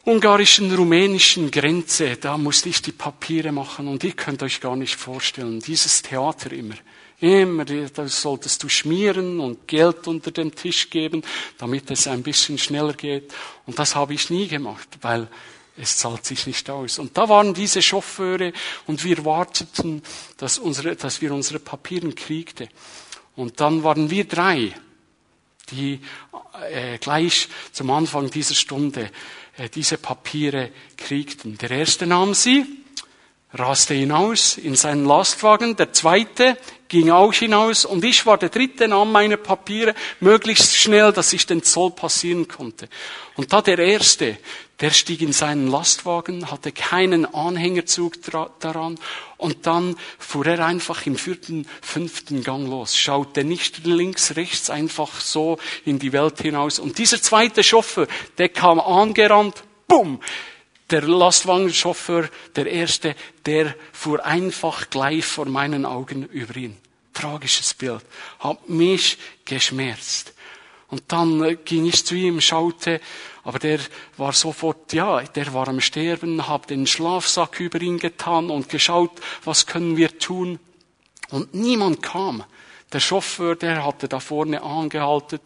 [0.05, 4.97] ungarischen, rumänischen Grenze, da musste ich die Papiere machen und ihr könnt euch gar nicht
[4.97, 6.75] vorstellen, dieses Theater immer.
[7.21, 11.23] Immer, da solltest du schmieren und Geld unter den Tisch geben,
[11.59, 13.31] damit es ein bisschen schneller geht.
[13.67, 15.29] Und das habe ich nie gemacht, weil
[15.77, 16.99] es zahlt sich nicht aus.
[16.99, 18.55] Und da waren diese Chauffeure
[18.87, 20.03] und wir warteten,
[20.39, 22.69] dass, unsere, dass wir unsere Papieren kriegten.
[23.41, 24.75] Und dann waren wir drei,
[25.71, 25.99] die
[26.71, 29.11] äh, gleich zum Anfang dieser Stunde
[29.57, 31.57] äh, diese Papiere kriegten.
[31.57, 32.67] Der erste nahm sie,
[33.53, 36.57] raste hinaus in seinen Lastwagen, der zweite
[36.89, 41.47] ging auch hinaus und ich war der dritte, nahm meine Papiere möglichst schnell, dass ich
[41.47, 42.89] den Zoll passieren konnte.
[43.37, 44.37] Und da der erste,
[44.81, 48.15] der stieg in seinen Lastwagen, hatte keinen Anhängerzug
[48.59, 48.99] daran
[49.37, 55.21] und dann fuhr er einfach im vierten, fünften Gang los, schaute nicht links, rechts, einfach
[55.21, 56.79] so in die Welt hinaus.
[56.79, 58.09] Und dieser zweite Chauffeur,
[58.39, 60.21] der kam angerannt, bumm.
[60.91, 63.15] Der Lastwagenchauffeur, der erste,
[63.47, 66.77] der fuhr einfach gleich vor meinen Augen über ihn.
[67.13, 68.03] Tragisches Bild.
[68.41, 70.35] Hat mich geschmerzt.
[70.89, 73.01] Und dann äh, ging ich zu ihm, schaute,
[73.45, 73.79] aber der
[74.17, 79.13] war sofort, ja, der war am Sterben, hab den Schlafsack über ihn getan und geschaut,
[79.45, 80.59] was können wir tun.
[81.31, 82.45] Und niemand kam.
[82.93, 85.39] Der Chauffeur, der hatte da vorne angehalten.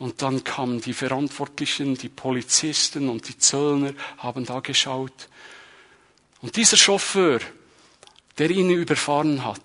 [0.00, 5.28] Und dann kamen die Verantwortlichen, die Polizisten und die Zöllner, haben da geschaut.
[6.40, 7.38] Und dieser Chauffeur,
[8.38, 9.62] der ihn überfahren hat,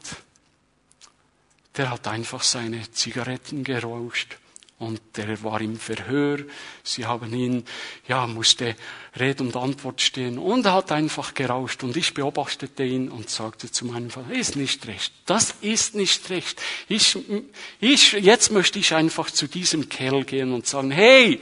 [1.78, 4.38] der hat einfach seine Zigaretten gerauscht
[4.77, 6.39] und der war im Verhör.
[6.83, 7.63] Sie haben ihn,
[8.07, 8.75] ja, musste
[9.17, 13.71] Rede und Antwort stehen und er hat einfach gerauscht und ich beobachtete ihn und sagte
[13.71, 15.13] zu meinem Vater, ist nicht recht.
[15.25, 16.61] Das ist nicht recht.
[16.89, 17.17] Ich,
[17.79, 21.39] ich, jetzt möchte ich einfach zu diesem Kerl gehen und sagen, hey,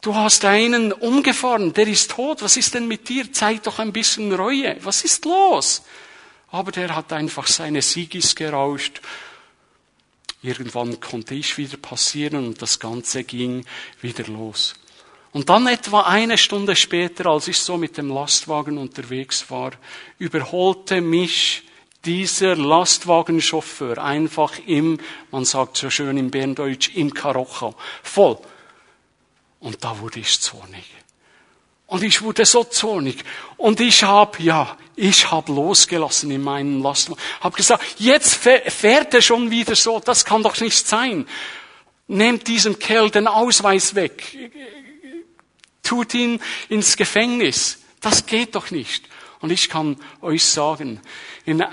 [0.00, 2.42] Du hast einen umgefahren, der ist tot.
[2.42, 3.32] Was ist denn mit dir?
[3.32, 4.76] Zeig doch ein bisschen Reue.
[4.82, 5.82] Was ist los?
[6.50, 9.00] Aber der hat einfach seine Siegis gerauscht
[10.44, 13.64] Irgendwann konnte ich wieder passieren und das Ganze ging
[14.02, 14.74] wieder los.
[15.32, 19.72] Und dann etwa eine Stunde später, als ich so mit dem Lastwagen unterwegs war,
[20.18, 21.62] überholte mich
[22.04, 28.38] dieser Lastwagenchauffeur einfach im, man sagt so schön im Berndeutsch, im Karocha, voll.
[29.60, 30.84] Und da wurde ich zornig.
[31.94, 33.22] Und ich wurde so zornig.
[33.56, 37.22] Und ich habe, ja, ich habe losgelassen in meinem Lastwagen.
[37.40, 40.00] Habe gesagt, jetzt fährt er schon wieder so.
[40.00, 41.24] Das kann doch nicht sein.
[42.08, 44.36] Nehmt diesem Kerl den Ausweis weg.
[45.84, 47.78] Tut ihn ins Gefängnis.
[48.00, 49.04] Das geht doch nicht.
[49.40, 51.00] Und ich kann euch sagen,
[51.44, 51.68] in, äh,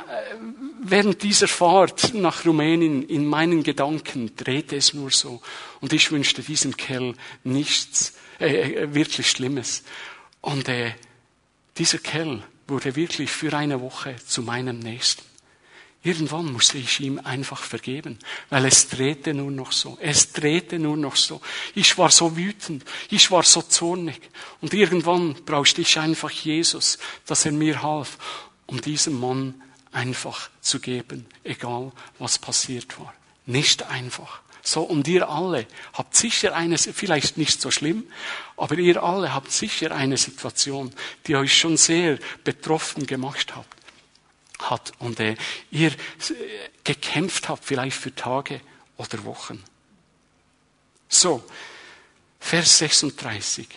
[0.83, 5.41] während dieser Fahrt nach Rumänien in meinen Gedanken drehte es nur so.
[5.79, 9.83] Und ich wünschte diesem Kerl nichts, äh, äh wirklich Schlimmes.
[10.41, 10.93] Und äh,
[11.77, 15.23] dieser Kerl wurde wirklich für eine Woche zu meinem Nächsten.
[16.03, 18.17] Irgendwann musste ich ihm einfach vergeben,
[18.49, 19.99] weil es drehte nur noch so.
[20.01, 21.41] Es drehte nur noch so.
[21.75, 24.19] Ich war so wütend, ich war so zornig.
[24.61, 28.17] Und irgendwann brauchte ich einfach Jesus, dass er mir half,
[28.65, 33.13] um diesem Mann einfach zu geben, egal was passiert war.
[33.45, 34.41] Nicht einfach.
[34.63, 38.05] So, und ihr alle habt sicher eine, vielleicht nicht so schlimm,
[38.57, 40.93] aber ihr alle habt sicher eine Situation,
[41.25, 43.75] die euch schon sehr betroffen gemacht habt,
[44.59, 45.35] hat und äh,
[45.71, 45.95] ihr äh,
[46.83, 48.61] gekämpft habt, vielleicht für Tage
[48.97, 49.63] oder Wochen.
[51.09, 51.43] So,
[52.39, 53.67] Vers 36.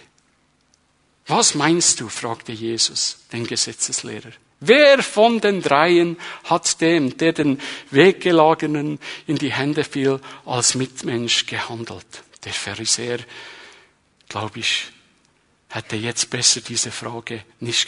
[1.26, 2.08] Was meinst du?
[2.08, 4.32] fragte Jesus den Gesetzeslehrer.
[4.66, 11.44] Wer von den dreien hat dem, der den Weggelagenen in die Hände fiel, als Mitmensch
[11.46, 12.06] gehandelt?
[12.44, 13.18] Der Pharisäer,
[14.28, 14.86] glaube ich,
[15.68, 17.86] hätte jetzt besser diese Frage nicht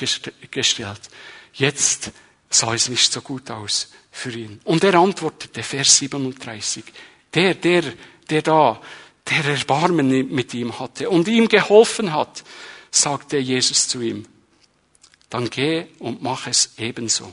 [0.50, 1.00] gestellt.
[1.54, 2.10] Jetzt
[2.50, 4.60] sah es nicht so gut aus für ihn.
[4.64, 6.84] Und er antwortete, Vers 37,
[7.32, 7.84] der, der,
[8.28, 8.80] der da,
[9.30, 12.44] der Erbarmen mit ihm hatte und ihm geholfen hat,
[12.90, 14.26] sagte Jesus zu ihm,
[15.30, 17.32] dann geh und mach es ebenso.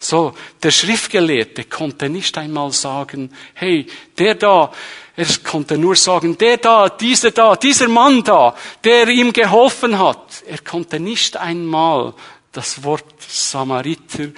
[0.00, 4.72] So, der Schriftgelehrte konnte nicht einmal sagen, hey, der da,
[5.16, 10.44] er konnte nur sagen, der da, dieser da, dieser Mann da, der ihm geholfen hat.
[10.46, 12.14] Er konnte nicht einmal
[12.52, 14.28] das Wort Samariter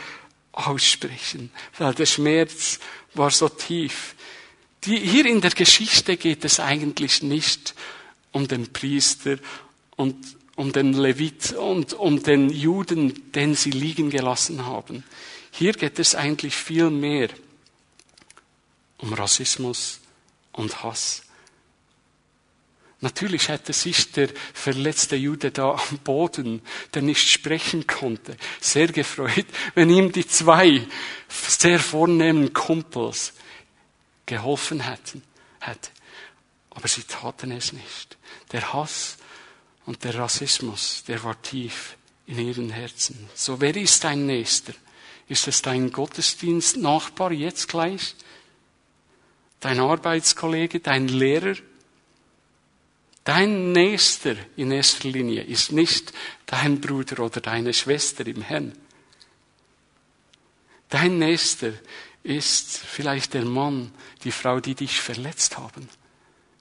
[0.53, 2.81] aussprechen, weil der Schmerz
[3.15, 4.15] war so tief.
[4.85, 7.75] Die, hier in der Geschichte geht es eigentlich nicht
[8.33, 9.37] um den Priester
[9.97, 10.17] und
[10.61, 15.05] um den Levit und um den Juden, den sie liegen gelassen haben.
[15.51, 17.31] Hier geht es eigentlich viel mehr
[18.99, 20.01] um Rassismus
[20.53, 21.23] und Hass.
[23.01, 26.61] Natürlich hätte sich der verletzte Jude da am Boden,
[26.93, 30.87] der nicht sprechen konnte, sehr gefreut, wenn ihm die zwei
[31.29, 33.33] sehr vornehmen Kumpels
[34.27, 35.23] geholfen hätten,
[35.59, 35.89] hätte.
[36.69, 38.19] Aber sie taten es nicht.
[38.53, 39.17] Der Hass
[39.91, 43.29] und der Rassismus, der war tief in ihren Herzen.
[43.35, 44.73] So, wer ist dein Nächster?
[45.27, 48.15] Ist es dein Gottesdienstnachbar jetzt gleich?
[49.59, 51.57] Dein Arbeitskollege, dein Lehrer?
[53.25, 56.13] Dein Nächster in erster Linie ist nicht
[56.47, 58.79] dein Bruder oder deine Schwester im Herrn.
[60.89, 61.73] Dein Nächster
[62.23, 65.89] ist vielleicht der Mann, die Frau, die dich verletzt haben,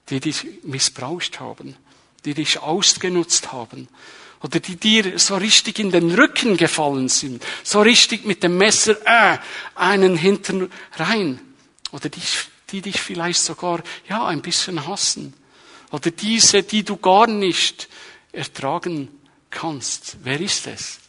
[0.08, 1.76] die dich missbraucht haben,
[2.24, 3.88] die dich ausgenutzt haben.
[4.42, 8.96] Oder die dir so richtig in den Rücken gefallen sind, so richtig mit dem Messer
[9.04, 9.38] äh,
[9.74, 11.40] einen hinten rein.
[11.92, 12.22] Oder die,
[12.70, 15.34] die dich vielleicht sogar ja ein bisschen hassen.
[15.90, 17.88] Oder diese, die du gar nicht
[18.32, 19.08] ertragen
[19.50, 20.16] kannst.
[20.22, 21.00] Wer ist es?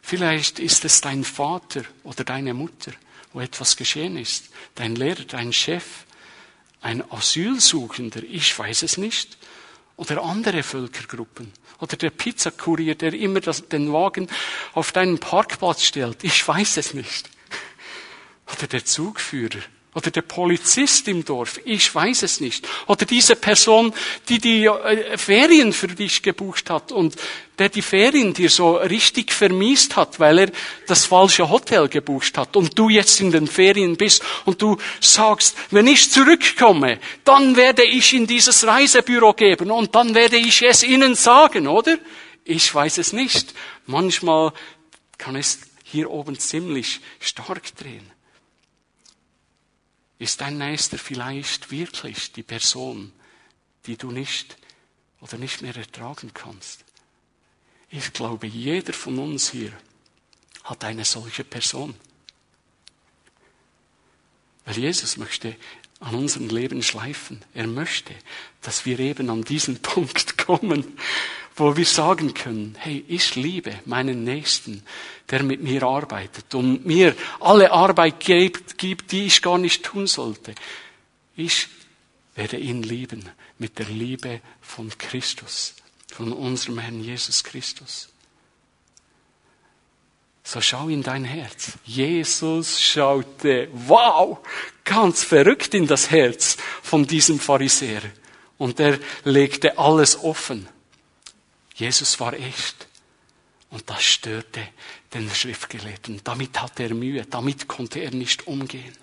[0.00, 2.92] Vielleicht ist es dein Vater oder deine Mutter,
[3.32, 6.04] wo etwas geschehen ist, dein Lehrer, dein Chef,
[6.82, 9.38] ein Asylsuchender, ich weiß es nicht,
[9.96, 14.28] oder andere Völkergruppen, oder der Pizzakurier, der immer das, den Wagen
[14.74, 17.30] auf deinen Parkplatz stellt, ich weiß es nicht,
[18.52, 19.60] oder der Zugführer,
[19.94, 22.66] oder der Polizist im Dorf, ich weiß es nicht.
[22.86, 23.92] Oder diese Person,
[24.28, 27.16] die die äh, Ferien für dich gebucht hat und
[27.58, 30.50] der die Ferien dir so richtig vermiest hat, weil er
[30.86, 35.56] das falsche Hotel gebucht hat und du jetzt in den Ferien bist und du sagst,
[35.70, 40.82] wenn ich zurückkomme, dann werde ich in dieses Reisebüro geben und dann werde ich es
[40.82, 41.98] ihnen sagen, oder?
[42.44, 43.54] Ich weiß es nicht.
[43.86, 44.52] Manchmal
[45.18, 48.11] kann es hier oben ziemlich stark drehen.
[50.22, 53.12] Ist dein Nächster vielleicht wirklich die Person,
[53.86, 54.56] die du nicht
[55.20, 56.84] oder nicht mehr ertragen kannst?
[57.90, 59.72] Ich glaube, jeder von uns hier
[60.62, 61.96] hat eine solche Person.
[64.64, 65.56] Weil Jesus möchte
[65.98, 67.44] an unserem Leben schleifen.
[67.52, 68.14] Er möchte,
[68.60, 70.96] dass wir eben an diesen Punkt kommen,
[71.54, 74.82] wo wir sagen können, hey, ich liebe meinen Nächsten,
[75.30, 80.54] der mit mir arbeitet und mir alle Arbeit gibt, die ich gar nicht tun sollte.
[81.36, 81.68] Ich
[82.34, 83.28] werde ihn lieben
[83.58, 85.74] mit der Liebe von Christus,
[86.08, 88.08] von unserem Herrn Jesus Christus.
[90.44, 91.74] So schau in dein Herz.
[91.84, 94.38] Jesus schaute, wow,
[94.84, 98.02] ganz verrückt in das Herz von diesem Pharisäer.
[98.58, 100.68] Und er legte alles offen.
[101.82, 102.86] Jesus war echt.
[103.70, 104.68] Und das störte
[105.12, 106.20] den Schriftgelehrten.
[106.22, 108.96] Damit hatte er Mühe, damit konnte er nicht umgehen.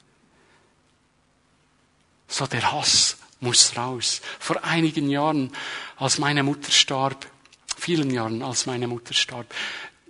[2.29, 4.21] So der Hass muss raus.
[4.39, 5.51] Vor einigen Jahren,
[5.97, 7.27] als meine Mutter starb,
[7.77, 9.53] vielen Jahren, als meine Mutter starb,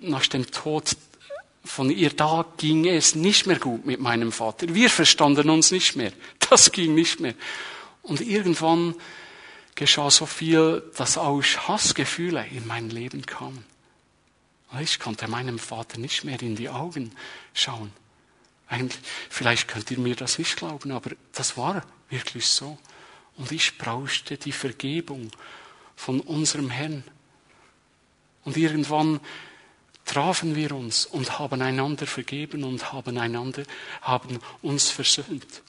[0.01, 0.95] nach dem Tod
[1.65, 4.76] von ihr, da ging es nicht mehr gut mit meinem Vater.
[4.76, 6.13] Wir verstanden uns nicht mehr.
[6.49, 7.34] Das ging nicht mehr.
[8.03, 8.93] Und irgendwann
[9.80, 13.63] geschah so viel, dass auch Hassgefühle in mein Leben kamen.
[14.82, 17.15] Ich konnte meinem Vater nicht mehr in die Augen
[17.53, 17.93] schauen.
[18.67, 18.99] Eigentlich,
[19.30, 22.77] vielleicht könnt ihr mir das nicht glauben, aber das war wirklich so.
[23.38, 25.32] Und ich brauchte die Vergebung
[25.95, 27.05] von unserem Herrn.
[28.43, 29.21] Und irgendwann
[30.03, 33.63] trafen wir uns und haben einander vergeben und haben einander,
[34.01, 35.63] haben uns versöhnt.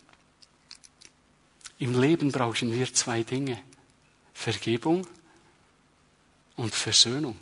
[1.78, 3.62] Im Leben brauchen wir zwei Dinge.
[4.40, 5.06] Vergebung
[6.56, 7.36] und Versöhnung.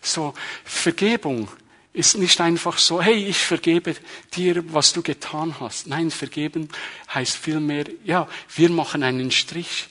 [0.00, 1.48] So, Vergebung
[1.92, 3.94] ist nicht einfach so, hey, ich vergebe
[4.34, 5.86] dir, was du getan hast.
[5.86, 6.70] Nein, vergeben
[7.14, 9.90] heißt vielmehr, ja, wir machen einen Strich.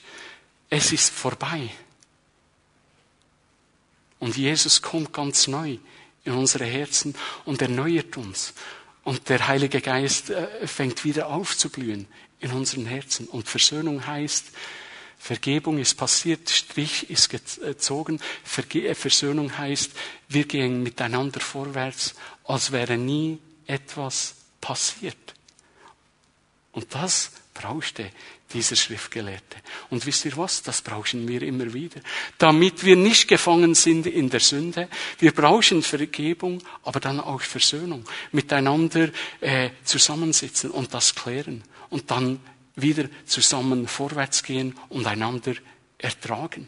[0.68, 1.70] Es ist vorbei.
[4.18, 5.78] Und Jesus kommt ganz neu
[6.24, 7.14] in unsere Herzen
[7.46, 8.52] und erneuert uns.
[9.02, 12.06] Und der Heilige Geist äh, fängt wieder aufzublühen
[12.40, 13.28] in unseren Herzen.
[13.28, 14.52] Und Versöhnung heißt,
[15.18, 18.20] Vergebung ist passiert, Strich ist gezogen.
[18.44, 19.90] Verge Versöhnung heißt,
[20.28, 22.14] wir gehen miteinander vorwärts,
[22.44, 25.16] als wäre nie etwas passiert.
[26.72, 28.10] Und das brauchte
[28.52, 29.58] dieser Schriftgelehrte.
[29.90, 30.62] Und wisst ihr was?
[30.62, 32.00] Das brauchen wir immer wieder.
[32.38, 34.88] Damit wir nicht gefangen sind in der Sünde.
[35.18, 38.04] Wir brauchen Vergebung, aber dann auch Versöhnung.
[38.32, 39.10] Miteinander
[39.40, 41.62] äh, zusammensitzen und das klären.
[41.90, 42.40] Und dann
[42.80, 45.54] wieder zusammen vorwärts gehen und einander
[45.98, 46.66] ertragen.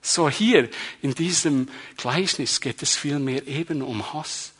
[0.00, 0.68] So hier
[1.02, 4.52] in diesem Gleichnis geht es vielmehr eben um Hass,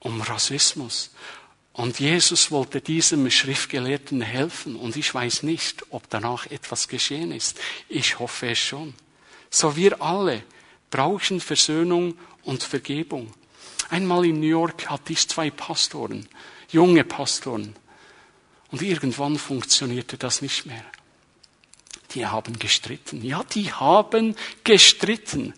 [0.00, 1.10] um Rassismus.
[1.72, 7.58] Und Jesus wollte diesem Schriftgelehrten helfen und ich weiß nicht, ob danach etwas geschehen ist.
[7.88, 8.94] Ich hoffe es schon.
[9.50, 10.44] So wir alle
[10.90, 13.32] brauchen Versöhnung und Vergebung.
[13.90, 16.28] Einmal in New York hatte ich zwei Pastoren,
[16.70, 17.74] junge Pastoren.
[18.74, 20.84] Und irgendwann funktionierte das nicht mehr.
[22.10, 23.24] Die haben gestritten.
[23.24, 25.54] Ja, die haben gestritten.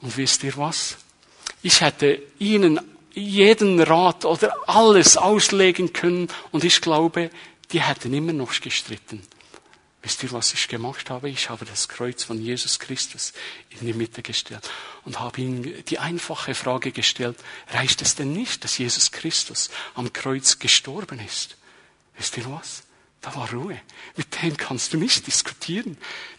[0.00, 0.96] Und wisst ihr was?
[1.60, 2.78] Ich hätte ihnen
[3.14, 7.32] jeden Rat oder alles auslegen können und ich glaube,
[7.72, 9.20] die hätten immer noch gestritten.
[10.02, 11.28] Wisst ihr, was ich gemacht habe?
[11.28, 13.34] Ich habe das Kreuz von Jesus Christus
[13.68, 14.68] in die Mitte gestellt
[15.04, 17.36] und habe ihm die einfache Frage gestellt,
[17.68, 21.56] reicht es denn nicht, dass Jesus Christus am Kreuz gestorben ist?
[22.16, 22.84] Wisst ihr was?
[23.20, 23.78] Da war Ruhe.
[24.16, 25.98] Mit denen kannst du nicht diskutieren.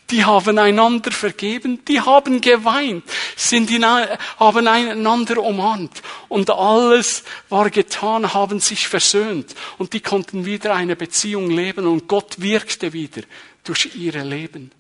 [0.10, 3.04] Die haben einander vergeben, die haben geweint,
[3.38, 10.44] sind in, haben einander umarmt und alles war getan, haben sich versöhnt und die konnten
[10.44, 13.22] wieder eine Beziehung leben und Gott wirkte wieder
[13.64, 14.72] durch ihre Leben.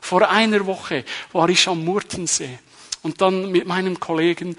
[0.00, 2.58] Vor einer Woche war ich am Murtensee
[3.02, 4.56] und dann mit meinem Kollegen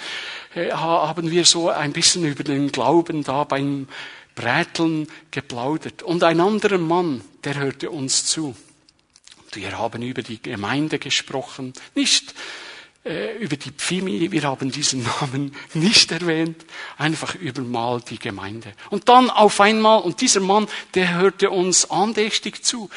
[0.55, 3.87] äh, haben wir so ein bisschen über den Glauben da beim
[4.35, 6.03] Bräteln geplaudert.
[6.03, 8.55] Und ein anderer Mann, der hörte uns zu.
[9.51, 12.35] Wir haben über die Gemeinde gesprochen, nicht
[13.03, 16.65] äh, über die Pfimi, wir haben diesen Namen nicht erwähnt,
[16.97, 18.73] einfach über mal die Gemeinde.
[18.89, 22.89] Und dann auf einmal, und dieser Mann, der hörte uns andächtig zu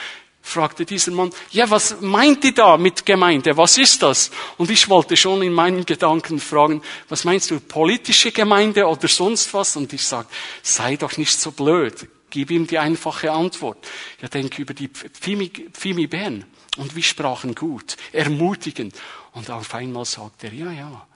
[0.42, 3.56] fragte dieser Mann, ja, was meint ihr da mit Gemeinde?
[3.56, 4.30] Was ist das?
[4.56, 9.52] Und ich wollte schon in meinen Gedanken fragen, was meinst du, politische Gemeinde oder sonst
[9.54, 9.76] was?
[9.76, 10.28] Und ich sage,
[10.62, 12.08] sei doch nicht so blöd.
[12.30, 13.86] Gib ihm die einfache Antwort.
[14.22, 16.44] Ja, denke über die Pfimi, Pfimi Bern.
[16.76, 18.94] Und wir sprachen gut, ermutigend.
[19.32, 21.06] Und auf einmal sagt er, ja, ja,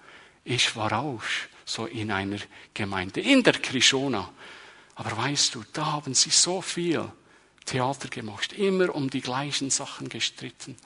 [0.44, 1.22] ich war auch
[1.64, 2.38] so in einer
[2.74, 4.28] Gemeinde, in der Krishona.
[4.96, 7.08] Aber weißt du, da haben sie so viel
[7.64, 10.76] Theater gemacht, immer um die gleichen Sachen gestritten,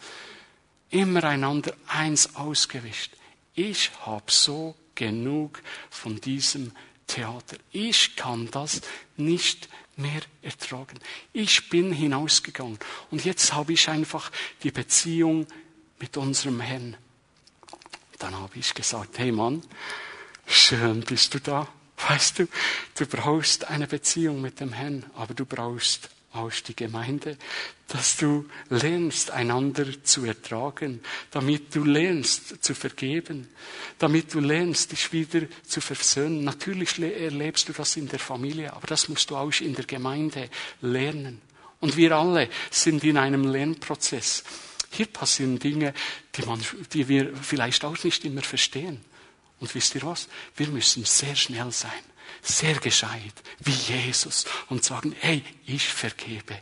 [0.91, 3.13] immer einander eins ausgewischt.
[3.55, 6.73] Ich habe so genug von diesem
[7.07, 7.57] Theater.
[7.73, 8.81] Ich kann das
[9.17, 10.99] nicht mehr ertragen.
[11.33, 12.79] Ich bin hinausgegangen
[13.11, 14.31] und jetzt habe ich einfach
[14.63, 15.47] die Beziehung
[15.99, 16.97] mit unserem Herrn.
[18.19, 19.63] Dann habe ich gesagt, hey Mann,
[20.47, 21.69] schön bist du da.
[22.09, 22.49] Weißt du,
[22.97, 27.37] du brauchst eine Beziehung mit dem Herrn, aber du brauchst aus die Gemeinde,
[27.89, 33.49] dass du lernst, einander zu ertragen, damit du lernst zu vergeben,
[33.99, 36.45] damit du lernst, dich wieder zu versöhnen.
[36.45, 40.49] Natürlich erlebst du das in der Familie, aber das musst du auch in der Gemeinde
[40.81, 41.41] lernen.
[41.81, 44.45] Und wir alle sind in einem Lernprozess.
[44.91, 45.95] Hier passieren Dinge,
[46.35, 46.61] die, man,
[46.93, 49.01] die wir vielleicht auch nicht immer verstehen.
[49.61, 50.29] Und wisst ihr was?
[50.57, 52.08] Wir müssen sehr schnell sein
[52.43, 56.59] sehr gescheit, wie Jesus, und sagen, hey, ich vergebe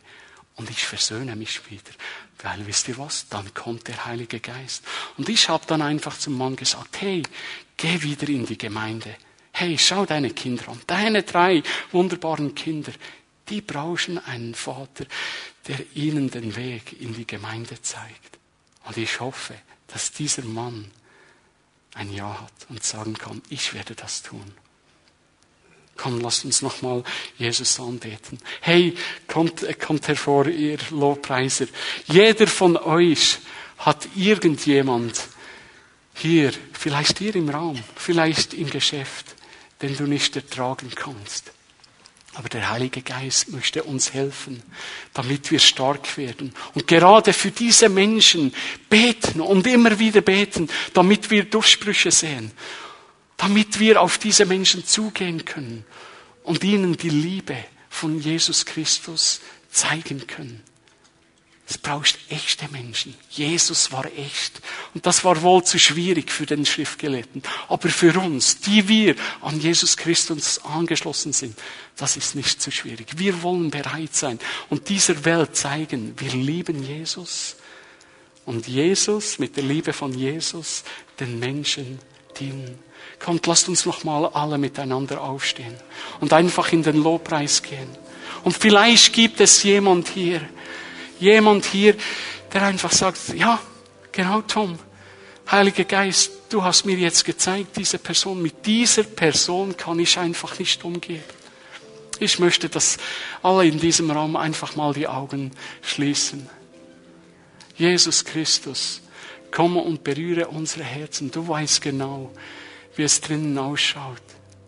[0.55, 1.91] und ich versöhne mich wieder.
[2.41, 3.27] Weil wisst ihr was?
[3.29, 4.83] Dann kommt der Heilige Geist.
[5.17, 7.23] Und ich habe dann einfach zum Mann gesagt, hey,
[7.77, 9.15] geh wieder in die Gemeinde.
[9.51, 10.81] Hey, schau deine Kinder an.
[10.85, 12.91] Deine drei wunderbaren Kinder,
[13.49, 15.05] die brauchen einen Vater,
[15.67, 18.37] der ihnen den Weg in die Gemeinde zeigt.
[18.85, 19.55] Und ich hoffe,
[19.87, 20.91] dass dieser Mann
[21.93, 24.53] ein Ja hat und sagen kann, ich werde das tun.
[25.97, 27.03] Komm, lasst uns nochmal
[27.37, 28.37] Jesus anbeten.
[28.61, 28.95] Hey,
[29.27, 31.65] kommt, kommt hervor, ihr Lobpreiser.
[32.05, 33.39] Jeder von euch
[33.79, 35.19] hat irgendjemand
[36.13, 39.35] hier, vielleicht hier im Raum, vielleicht im Geschäft,
[39.81, 41.51] den du nicht ertragen kannst.
[42.33, 44.61] Aber der Heilige Geist möchte uns helfen,
[45.13, 46.53] damit wir stark werden.
[46.75, 48.53] Und gerade für diese Menschen
[48.89, 52.51] beten und immer wieder beten, damit wir Durchbrüche sehen
[53.37, 55.85] damit wir auf diese Menschen zugehen können
[56.43, 57.57] und ihnen die Liebe
[57.89, 60.63] von Jesus Christus zeigen können.
[61.69, 63.13] Es braucht echte Menschen.
[63.29, 64.61] Jesus war echt.
[64.93, 67.43] Und das war wohl zu schwierig für den Schriftgelehrten.
[67.67, 71.57] Aber für uns, die wir an Jesus Christus angeschlossen sind,
[71.97, 73.17] das ist nicht zu schwierig.
[73.17, 77.57] Wir wollen bereit sein und dieser Welt zeigen, wir lieben Jesus.
[78.45, 80.85] Und Jesus, mit der Liebe von Jesus,
[81.19, 81.99] den Menschen
[82.39, 82.79] dienen.
[83.19, 85.75] Kommt, lasst uns noch mal alle miteinander aufstehen
[86.19, 87.89] und einfach in den Lobpreis gehen.
[88.43, 90.41] Und vielleicht gibt es jemand hier,
[91.19, 91.95] jemand hier,
[92.53, 93.59] der einfach sagt, ja,
[94.11, 94.77] genau Tom,
[95.49, 100.59] Heiliger Geist, du hast mir jetzt gezeigt, diese Person, mit dieser Person kann ich einfach
[100.59, 101.23] nicht umgehen.
[102.19, 102.97] Ich möchte, dass
[103.43, 105.51] alle in diesem Raum einfach mal die Augen
[105.81, 106.49] schließen.
[107.77, 109.01] Jesus Christus,
[109.51, 111.31] komme und berühre unsere Herzen.
[111.31, 112.31] Du weißt genau,
[112.97, 114.21] wie es drinnen ausschaut.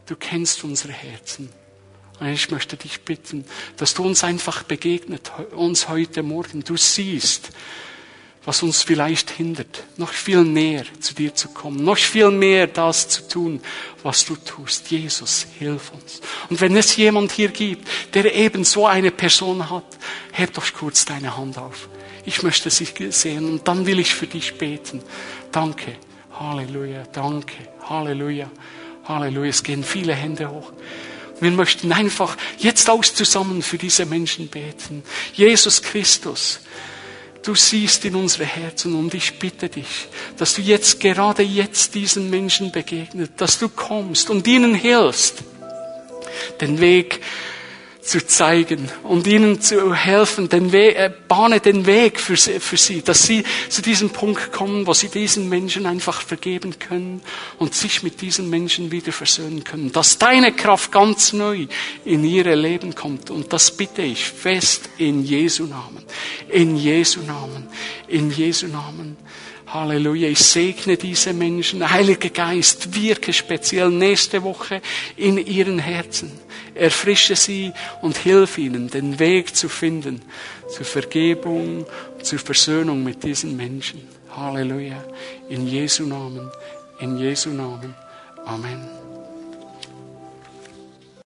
[0.05, 1.49] Du kennst unsere Herzen.
[2.19, 3.45] Und ich möchte dich bitten,
[3.77, 6.63] dass du uns einfach begegnet, uns heute Morgen.
[6.63, 7.51] Du siehst,
[8.45, 13.07] was uns vielleicht hindert, noch viel näher zu dir zu kommen, noch viel mehr das
[13.07, 13.61] zu tun,
[14.03, 14.89] was du tust.
[14.91, 16.21] Jesus, hilf uns.
[16.49, 19.97] Und wenn es jemand hier gibt, der eben so eine Person hat,
[20.31, 21.89] heb doch kurz deine Hand auf.
[22.25, 25.01] Ich möchte sie sehen und dann will ich für dich beten.
[25.51, 25.95] Danke.
[26.39, 27.03] Halleluja.
[27.11, 27.78] Danke.
[27.89, 28.49] Halleluja.
[29.05, 29.49] Halleluja.
[29.49, 30.71] Es gehen viele Hände hoch.
[31.41, 35.03] Wir möchten einfach jetzt aus zusammen für diese Menschen beten.
[35.33, 36.59] Jesus Christus,
[37.43, 42.29] du siehst in unsere Herzen und ich bitte dich, dass du jetzt gerade jetzt diesen
[42.29, 45.43] Menschen begegnet, dass du kommst und ihnen hilfst,
[46.59, 47.21] den Weg
[48.01, 52.77] zu zeigen und ihnen zu helfen, den Weg, äh, bahne den Weg für sie, für
[52.77, 57.21] sie, dass sie zu diesem Punkt kommen, wo sie diesen Menschen einfach vergeben können
[57.57, 61.67] und sich mit diesen Menschen wieder versöhnen können, dass deine Kraft ganz neu
[62.05, 63.29] in ihre Leben kommt.
[63.29, 66.03] Und das bitte ich fest in Jesu Namen,
[66.47, 67.67] in Jesu Namen,
[68.07, 69.17] in Jesu Namen.
[69.73, 70.29] Halleluja.
[70.29, 71.89] Ich segne diese Menschen.
[71.89, 74.81] Heiliger Geist, wirke speziell nächste Woche
[75.15, 76.31] in ihren Herzen.
[76.73, 80.21] Erfrische sie und hilf ihnen, den Weg zu finden
[80.69, 81.85] zur Vergebung,
[82.21, 84.07] zur Versöhnung mit diesen Menschen.
[84.35, 85.03] Halleluja.
[85.49, 86.49] In Jesu Namen.
[86.99, 87.95] In Jesu Namen.
[88.45, 88.98] Amen.